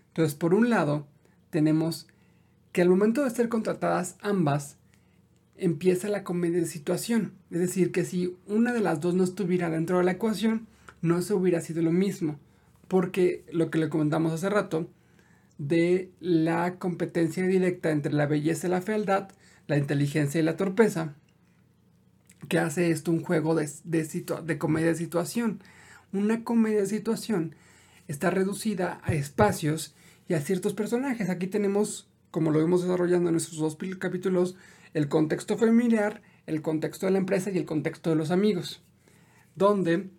Entonces, 0.09 0.35
por 0.35 0.54
un 0.54 0.70
lado, 0.70 1.06
tenemos 1.50 2.09
que 2.72 2.80
al 2.80 2.88
momento 2.88 3.22
de 3.22 3.30
ser 3.30 3.50
contratadas 3.50 4.16
ambas, 4.22 4.78
empieza 5.56 6.09
la 6.09 6.24
comedia 6.24 6.61
de 6.61 6.66
situación. 6.66 7.35
Es 7.50 7.61
decir, 7.61 7.92
que 7.92 8.04
si 8.04 8.35
una 8.46 8.72
de 8.72 8.80
las 8.80 9.00
dos 9.00 9.14
no 9.14 9.24
estuviera 9.24 9.68
dentro 9.68 9.98
de 9.98 10.04
la 10.04 10.12
ecuación, 10.12 10.66
no 11.02 11.20
se 11.20 11.35
hubiera 11.35 11.61
sido 11.61 11.83
lo 11.83 11.92
mismo. 11.92 12.38
Porque 12.88 13.44
lo 13.52 13.70
que 13.70 13.78
le 13.78 13.88
comentamos 13.88 14.33
hace 14.33 14.48
rato, 14.48 14.88
de 15.59 16.11
la 16.20 16.78
competencia 16.78 17.46
directa 17.46 17.90
entre 17.90 18.14
la 18.14 18.26
belleza 18.26 18.66
y 18.66 18.70
la 18.70 18.80
fealdad, 18.80 19.28
la 19.70 19.78
inteligencia 19.78 20.40
y 20.40 20.42
la 20.42 20.56
torpeza, 20.56 21.14
que 22.48 22.59
hace 22.59 22.90
esto 22.90 23.12
un 23.12 23.22
juego 23.22 23.54
de, 23.54 23.70
de, 23.85 24.59
comedia 24.59 24.88
de 24.88 24.96
situación. 24.96 25.62
Una 26.12 26.42
comedia 26.42 26.80
de 26.80 26.87
situación 26.87 27.54
está 28.09 28.30
reducida 28.30 29.00
a 29.04 29.14
espacios 29.14 29.94
y 30.26 30.35
a 30.35 30.40
ciertos 30.40 30.74
personajes. 30.74 31.30
Aquí 31.30 31.46
tenemos, 31.46 32.09
como 32.33 32.50
lo 32.50 32.59
vemos 32.59 32.83
desarrollando 32.83 33.28
en 33.28 33.35
nuestros 33.35 33.59
dos 33.59 33.78
capítulos, 34.00 34.56
el 34.92 35.09
contexto 35.09 35.56
familiar, 35.56 36.20
el 36.46 36.62
contexto 36.62 37.06
de 37.06 37.12
la 37.12 37.18
empresa 37.18 37.52
y 37.52 37.59
el 37.59 37.64
contexto 37.64 38.11
de 38.11 38.16
los 38.16 38.33
amigos, 38.33 38.83
donde 39.54 40.11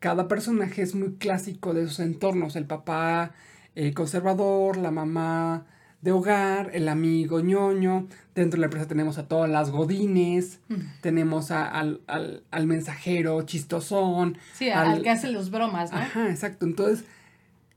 cada 0.00 0.28
personaje 0.28 0.82
es 0.82 0.94
muy 0.94 1.14
clásico 1.14 1.72
de 1.72 1.84
esos 1.84 2.00
entornos. 2.00 2.56
El 2.56 2.66
papá 2.66 3.32
eh, 3.74 3.94
conservador, 3.94 4.76
la 4.76 4.90
mamá 4.90 5.66
de 6.02 6.10
hogar, 6.10 6.70
el 6.74 6.88
amigo 6.88 7.40
ñoño, 7.40 8.08
dentro 8.34 8.56
de 8.56 8.60
la 8.60 8.66
empresa 8.66 8.88
tenemos 8.88 9.18
a 9.18 9.28
todas 9.28 9.48
las 9.48 9.70
godines, 9.70 10.58
mm. 10.68 11.00
tenemos 11.00 11.52
al, 11.52 12.00
mensajero 12.66 13.40
chistosón. 13.42 14.36
Sí, 14.52 14.68
al, 14.68 15.02
que 15.02 15.10
hace 15.10 15.30
los 15.30 15.50
bromas, 15.50 15.92
¿no? 15.92 15.98
Ajá, 15.98 16.28
exacto. 16.28 16.66
Entonces, 16.66 17.04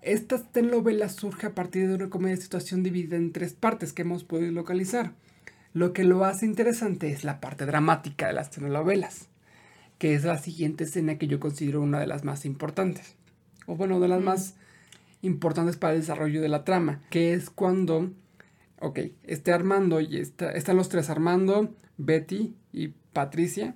esta 0.02 0.40
telenovela 0.40 1.08
surge 1.08 1.48
a 1.48 1.56
partir 1.56 1.88
de 1.88 1.96
una 1.96 2.10
comedia 2.10 2.36
de 2.36 2.42
situación 2.42 2.82
dividida 2.82 3.16
en 3.16 3.32
tres 3.32 3.54
partes 3.54 3.94
que 3.94 4.02
hemos 4.02 4.24
podido 4.24 4.52
localizar. 4.52 5.12
Lo 5.74 5.94
que 5.94 6.04
lo 6.04 6.26
hace 6.26 6.48
interesante 6.48 7.12
es 7.12 7.24
la 7.24 7.40
parte 7.40 7.68
dramática 7.68 8.26
de 8.28 8.34
las 8.34 8.50
telenovelas, 8.50 9.28
que 10.00 10.16
es 10.16 10.24
la 10.24 10.40
siguiente 10.40 10.86
escena 10.86 11.20
que 11.20 11.28
yo 11.28 11.40
considero 11.40 11.82
una 11.82 12.00
de 12.00 12.08
las 12.08 12.24
más 12.24 12.46
importantes. 12.46 13.16
O 13.68 13.76
bueno, 13.76 14.00
de 14.00 14.08
las 14.08 14.22
mm. 14.22 14.26
más 14.26 14.56
importantes 15.26 15.78
para 15.78 15.94
el 15.94 16.02
desarrollo 16.02 16.42
de 16.42 16.50
la 16.50 16.64
trama, 16.64 17.02
que 17.10 17.34
es 17.34 17.50
cuando, 17.50 18.12
ok, 18.80 19.00
este 19.24 19.52
Armando 19.52 20.00
y 20.02 20.18
está, 20.18 20.52
están 20.52 20.78
los 20.78 20.90
tres 20.90 21.10
Armando, 21.10 21.74
Betty 21.98 22.56
y 22.72 22.90
Patricia. 23.14 23.76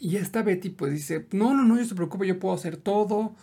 Y 0.00 0.16
esta 0.16 0.42
Betty 0.42 0.70
pues 0.70 0.92
dice, 0.92 1.26
no, 1.32 1.54
no, 1.54 1.64
no, 1.64 1.78
yo 1.78 1.84
se 1.84 1.94
preocupe, 1.94 2.26
yo 2.26 2.38
puedo 2.38 2.54
hacer 2.54 2.76
todo. 2.76 3.34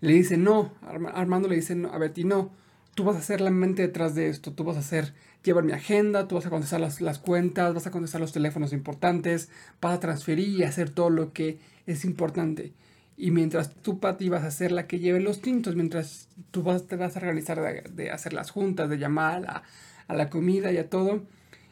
Le 0.00 0.12
dice, 0.12 0.36
no, 0.36 0.72
Armando 1.12 1.48
le 1.48 1.56
dice 1.56 1.74
no, 1.74 1.92
a 1.92 1.98
Betty, 1.98 2.24
no, 2.24 2.52
tú 2.94 3.04
vas 3.04 3.16
a 3.16 3.22
ser 3.22 3.40
la 3.40 3.50
mente 3.50 3.82
detrás 3.82 4.14
de 4.14 4.28
esto, 4.28 4.52
tú 4.52 4.64
vas 4.64 4.76
a 4.76 4.80
hacer, 4.80 5.14
llevar 5.42 5.64
mi 5.64 5.72
agenda, 5.72 6.28
tú 6.28 6.34
vas 6.34 6.46
a 6.46 6.50
contestar 6.50 6.80
las, 6.80 7.00
las 7.00 7.18
cuentas, 7.18 7.74
vas 7.74 7.86
a 7.86 7.90
contestar 7.90 8.20
los 8.20 8.32
teléfonos 8.32 8.72
importantes, 8.72 9.50
vas 9.80 9.94
a 9.94 10.00
transferir 10.00 10.48
y 10.48 10.64
hacer 10.64 10.90
todo 10.90 11.10
lo 11.10 11.32
que 11.32 11.58
es 11.86 12.04
importante. 12.04 12.74
Y 13.20 13.32
mientras 13.32 13.74
tú, 13.74 13.98
Pati, 13.98 14.28
vas 14.28 14.44
a 14.44 14.52
ser 14.52 14.70
la 14.70 14.86
que 14.86 15.00
lleve 15.00 15.18
los 15.18 15.42
tintos, 15.42 15.74
mientras 15.74 16.28
tú 16.52 16.62
vas, 16.62 16.86
te 16.86 16.94
vas 16.94 17.16
a 17.16 17.18
organizar 17.18 17.60
de, 17.90 18.10
hacer 18.12 18.32
las 18.32 18.50
juntas, 18.50 18.88
de 18.88 18.96
llamar 18.96 19.44
a, 19.48 19.64
a, 20.06 20.14
la 20.14 20.30
comida 20.30 20.70
y 20.70 20.76
a 20.76 20.88
todo. 20.88 21.24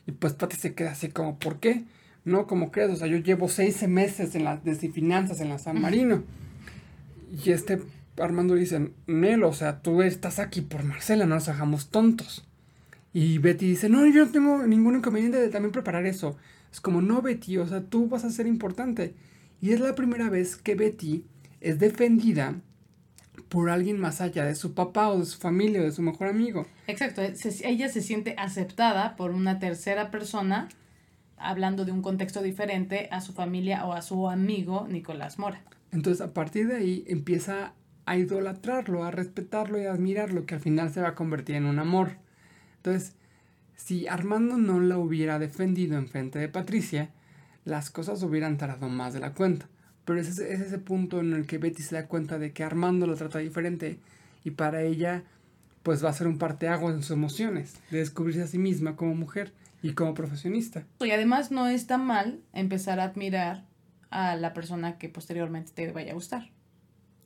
Y 0.09 0.13
pues 0.13 0.33
Pati 0.33 0.57
se 0.57 0.75
queda 0.75 0.91
así 0.91 1.09
como, 1.09 1.39
¿por 1.39 1.61
qué? 1.61 1.85
No, 2.25 2.49
como 2.49 2.73
crees, 2.73 2.91
o 2.91 2.97
sea, 2.97 3.07
yo 3.07 3.19
llevo 3.19 3.49
seis 3.49 3.87
meses 3.87 4.35
en 4.35 4.43
las 4.43 4.65
de 4.65 4.75
finanzas 4.75 5.41
en 5.41 5.49
la 5.49 5.61
San 5.61 5.81
Marino. 5.81 6.25
Y 7.45 7.53
este 7.53 7.81
Armando 8.19 8.55
dice, 8.55 8.91
Nel, 9.07 9.45
o 9.45 9.53
sea, 9.53 9.83
tú 9.83 10.03
estás 10.03 10.41
aquí 10.41 10.63
por 10.63 10.83
Marcela, 10.83 11.27
no 11.27 11.37
nos 11.37 11.49
hagamos 11.49 11.91
tontos. 11.91 12.45
Y 13.13 13.39
Betty 13.39 13.69
dice, 13.69 13.89
no, 13.89 14.05
yo 14.07 14.25
no 14.25 14.33
tengo 14.33 14.67
ningún 14.67 14.97
inconveniente 14.97 15.39
de 15.39 15.49
también 15.49 15.73
preparar 15.73 16.07
eso. 16.07 16.37
Es 16.73 16.81
como, 16.81 17.01
no, 17.01 17.23
Betty, 17.23 17.59
o 17.59 17.67
sea, 17.67 17.83
tú 17.83 18.09
vas 18.09 18.25
a 18.25 18.31
ser 18.31 18.47
importante. 18.49 19.15
Y 19.61 19.73
es 19.73 19.81
la 19.81 19.95
primera 19.95 20.29
vez 20.29 20.57
que 20.57 20.75
Betty 20.75 21.25
es 21.67 21.79
defendida 21.79 22.55
por 23.49 23.71
alguien 23.71 23.99
más 23.99 24.21
allá 24.21 24.45
de 24.45 24.55
su 24.55 24.75
papá 24.75 25.09
o 25.09 25.19
de 25.19 25.27
su 25.27 25.39
familia 25.39 25.81
o 25.81 25.85
de 25.85 25.93
su 25.93 26.03
mejor 26.03 26.29
amigo. 26.29 26.67
Exacto, 26.87 27.23
ella 27.23 27.89
se 27.89 28.03
siente 28.03 28.35
aceptada 28.39 29.17
por 29.17 29.31
una 29.31 29.59
tercera 29.59 30.11
persona 30.11 30.69
hablando 31.37 31.85
de 31.85 31.93
un 31.93 32.03
contexto 32.03 32.43
diferente 32.43 33.09
a 33.11 33.21
su 33.21 33.33
familia 33.33 33.85
o 33.85 33.93
a 33.93 34.03
su 34.03 34.29
amigo 34.29 34.87
Nicolás 34.89 35.39
Mora. 35.39 35.61
Entonces 35.93 36.21
a 36.21 36.33
partir 36.33 36.69
de 36.69 36.77
ahí 36.77 37.05
empieza 37.09 37.75
a 38.07 38.17
idolatrarlo, 38.17 39.05
a 39.05 39.11
respetarlo 39.11 39.81
y 39.81 39.87
a 39.87 39.93
admirarlo, 39.93 40.47
que 40.47 40.55
al 40.55 40.61
final 40.61 40.93
se 40.93 41.01
va 41.01 41.09
a 41.09 41.15
convertir 41.15 41.57
en 41.57 41.67
un 41.67 41.81
amor. 41.81 42.13
Entonces, 42.77 43.17
si 43.75 44.07
Armando 44.07 44.57
no 44.57 44.79
la 44.79 44.99
hubiera 44.99 45.41
defendido 45.41 45.99
en 45.99 46.09
frente 46.09 46.39
de 46.39 46.49
Patricia, 46.49 47.11
las 47.65 47.91
cosas 47.91 48.23
hubieran 48.23 48.57
tardado 48.59 48.89
más 48.89 49.13
de 49.13 49.21
la 49.21 49.33
cuenta. 49.33 49.69
Pero 50.07 50.19
es 50.19 50.29
ese, 50.29 50.51
es 50.55 50.61
ese 50.61 50.79
punto 50.79 51.21
en 51.21 51.35
el 51.35 51.47
que 51.47 51.59
Betty 51.59 51.83
se 51.83 51.97
da 51.97 52.07
cuenta 52.07 52.39
de 52.39 52.53
que 52.53 52.65
Armando 52.65 53.07
la 53.07 53.17
trata 53.17 53.41
diferente 53.41 53.99
y 54.45 54.53
para 54.53 54.83
ella 54.83 55.25
pues 55.83 56.05
va 56.05 56.09
a 56.09 56.15
ser 56.15 56.27
un 56.27 56.39
parteaguas 56.39 56.97
en 56.97 57.03
sus 57.03 57.13
emociones, 57.13 57.75
de 57.93 57.99
descubrirse 57.99 58.43
a 58.43 58.49
sí 58.49 58.59
misma 58.59 58.97
como 58.97 59.15
mujer 59.15 59.53
y 59.83 59.93
como 59.93 60.15
profesionista. 60.15 60.85
Y 60.99 61.11
además 61.13 61.53
no 61.53 61.69
está 61.69 61.97
mal 61.97 62.41
empezar 62.53 62.99
a 62.99 63.05
admirar 63.05 63.65
a 64.11 64.35
la 64.35 64.53
persona 64.53 64.99
que 64.99 65.09
posteriormente 65.09 65.71
te 65.75 65.93
vaya 65.93 66.11
a 66.11 66.15
gustar. 66.15 66.51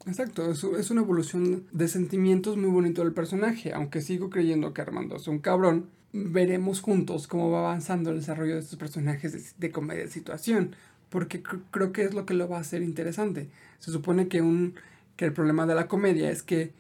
Exacto, 0.07 0.51
es, 0.51 0.63
es 0.65 0.91
una 0.91 1.01
evolución 1.01 1.67
de 1.73 1.89
sentimientos 1.89 2.59
muy 2.59 2.69
bonito 2.69 3.03
del 3.03 3.15
personaje, 3.15 3.73
aunque 3.73 4.03
sigo 4.03 4.29
creyendo 4.29 4.75
que 4.75 4.83
Armando 4.83 5.17
es 5.17 5.27
un 5.27 5.39
cabrón, 5.39 5.89
veremos 6.13 6.81
juntos 6.81 7.27
cómo 7.27 7.51
va 7.51 7.61
avanzando 7.61 8.11
el 8.11 8.19
desarrollo 8.19 8.55
de 8.55 8.61
estos 8.61 8.79
personajes 8.79 9.59
de, 9.59 9.71
comedia 9.71 10.03
de 10.03 10.11
situación, 10.11 10.75
porque 11.11 11.43
creo 11.43 11.93
que 11.93 12.05
es 12.05 12.15
lo 12.15 12.25
que 12.25 12.35
lo 12.35 12.49
va 12.49 12.59
a 12.59 12.61
hacer 12.61 12.83
interesante. 12.83 13.51
Se 13.79 13.91
supone 13.91 14.29
que, 14.29 14.41
un, 14.41 14.75
que 15.17 15.27
el 15.27 15.33
problema 15.33 15.67
de 15.67 15.75
la 15.75 15.89
comedia 15.89 16.31
es 16.31 16.43
que 16.43 16.73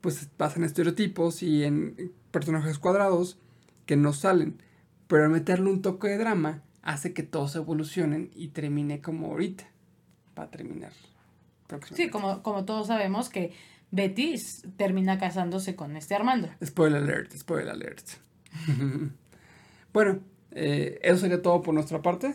pues 0.00 0.28
pasan 0.36 0.64
estereotipos 0.64 1.42
y 1.42 1.64
en 1.64 2.12
personajes 2.30 2.78
cuadrados 2.78 3.38
que 3.86 3.96
no 3.96 4.12
salen. 4.12 4.60
Pero 5.06 5.24
al 5.24 5.30
meterle 5.30 5.70
un 5.70 5.82
toque 5.82 6.08
de 6.08 6.18
drama 6.18 6.62
hace 6.82 7.12
que 7.12 7.22
todos 7.22 7.54
evolucionen 7.56 8.30
y 8.34 8.48
termine 8.48 9.00
como 9.00 9.28
ahorita. 9.28 9.64
Va 10.38 10.44
a 10.44 10.50
terminar. 10.50 10.92
Sí, 11.94 12.10
como, 12.10 12.42
como 12.42 12.64
todos 12.64 12.88
sabemos 12.88 13.28
que 13.28 13.52
Betty 13.90 14.34
termina 14.76 15.18
casándose 15.18 15.76
con 15.76 15.96
este 15.96 16.14
Armando. 16.14 16.48
Spoiler 16.64 17.02
alert, 17.02 17.32
spoiler 17.36 17.70
alert. 17.70 18.04
bueno, 19.92 20.20
eh, 20.52 20.98
eso 21.02 21.18
sería 21.18 21.42
todo 21.42 21.62
por 21.62 21.74
nuestra 21.74 22.02
parte. 22.02 22.34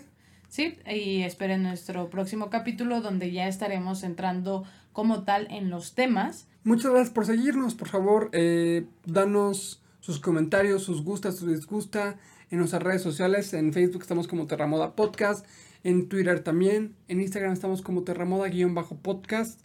Sí, 0.49 0.77
y 0.85 1.21
esperen 1.21 1.63
nuestro 1.63 2.09
próximo 2.09 2.49
capítulo 2.49 3.01
donde 3.01 3.31
ya 3.31 3.47
estaremos 3.47 4.03
entrando 4.03 4.65
como 4.91 5.23
tal 5.23 5.47
en 5.51 5.69
los 5.69 5.95
temas 5.95 6.49
Muchas 6.63 6.91
gracias 6.91 7.09
por 7.13 7.25
seguirnos. 7.25 7.73
Por 7.73 7.87
favor, 7.87 8.29
eh, 8.33 8.85
danos 9.05 9.81
sus 10.01 10.19
comentarios, 10.19 10.83
sus 10.83 11.03
gustas, 11.03 11.37
sus 11.37 11.49
disgusta 11.49 12.17
en 12.51 12.59
nuestras 12.59 12.83
redes 12.83 13.01
sociales. 13.01 13.53
En 13.53 13.71
Facebook 13.71 14.01
estamos 14.01 14.27
como 14.27 14.45
Terramoda 14.45 14.95
Podcast. 14.95 15.45
En 15.83 16.09
Twitter 16.09 16.41
también. 16.41 16.95
En 17.07 17.21
Instagram 17.21 17.53
estamos 17.53 17.81
como 17.81 18.03
Terramoda-podcast. 18.03 19.61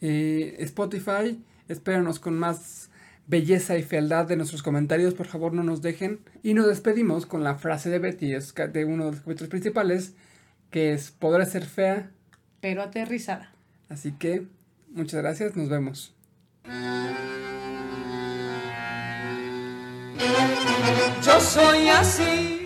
Eh, 0.00 0.56
Spotify. 0.60 1.38
Espéranos 1.68 2.18
con 2.18 2.38
más 2.38 2.89
belleza 3.30 3.78
y 3.78 3.82
fealdad 3.82 4.26
de 4.26 4.36
nuestros 4.36 4.62
comentarios. 4.62 5.14
Por 5.14 5.26
favor, 5.26 5.54
no 5.54 5.62
nos 5.62 5.80
dejen. 5.80 6.20
Y 6.42 6.54
nos 6.54 6.66
despedimos 6.66 7.24
con 7.24 7.44
la 7.44 7.54
frase 7.54 7.88
de 7.88 8.00
Betty, 8.00 8.34
es 8.34 8.52
de 8.54 8.84
uno 8.84 9.06
de 9.06 9.10
los 9.12 9.20
capítulos 9.20 9.48
principales, 9.48 10.14
que 10.70 10.92
es, 10.92 11.12
podrá 11.12 11.46
ser 11.46 11.64
fea. 11.64 12.10
Pero 12.60 12.82
aterrizada. 12.82 13.52
Así 13.88 14.12
que, 14.12 14.46
muchas 14.90 15.22
gracias. 15.22 15.56
Nos 15.56 15.68
vemos. 15.68 16.14
Yo 21.24 21.40
soy 21.40 21.88
así. 21.88 22.59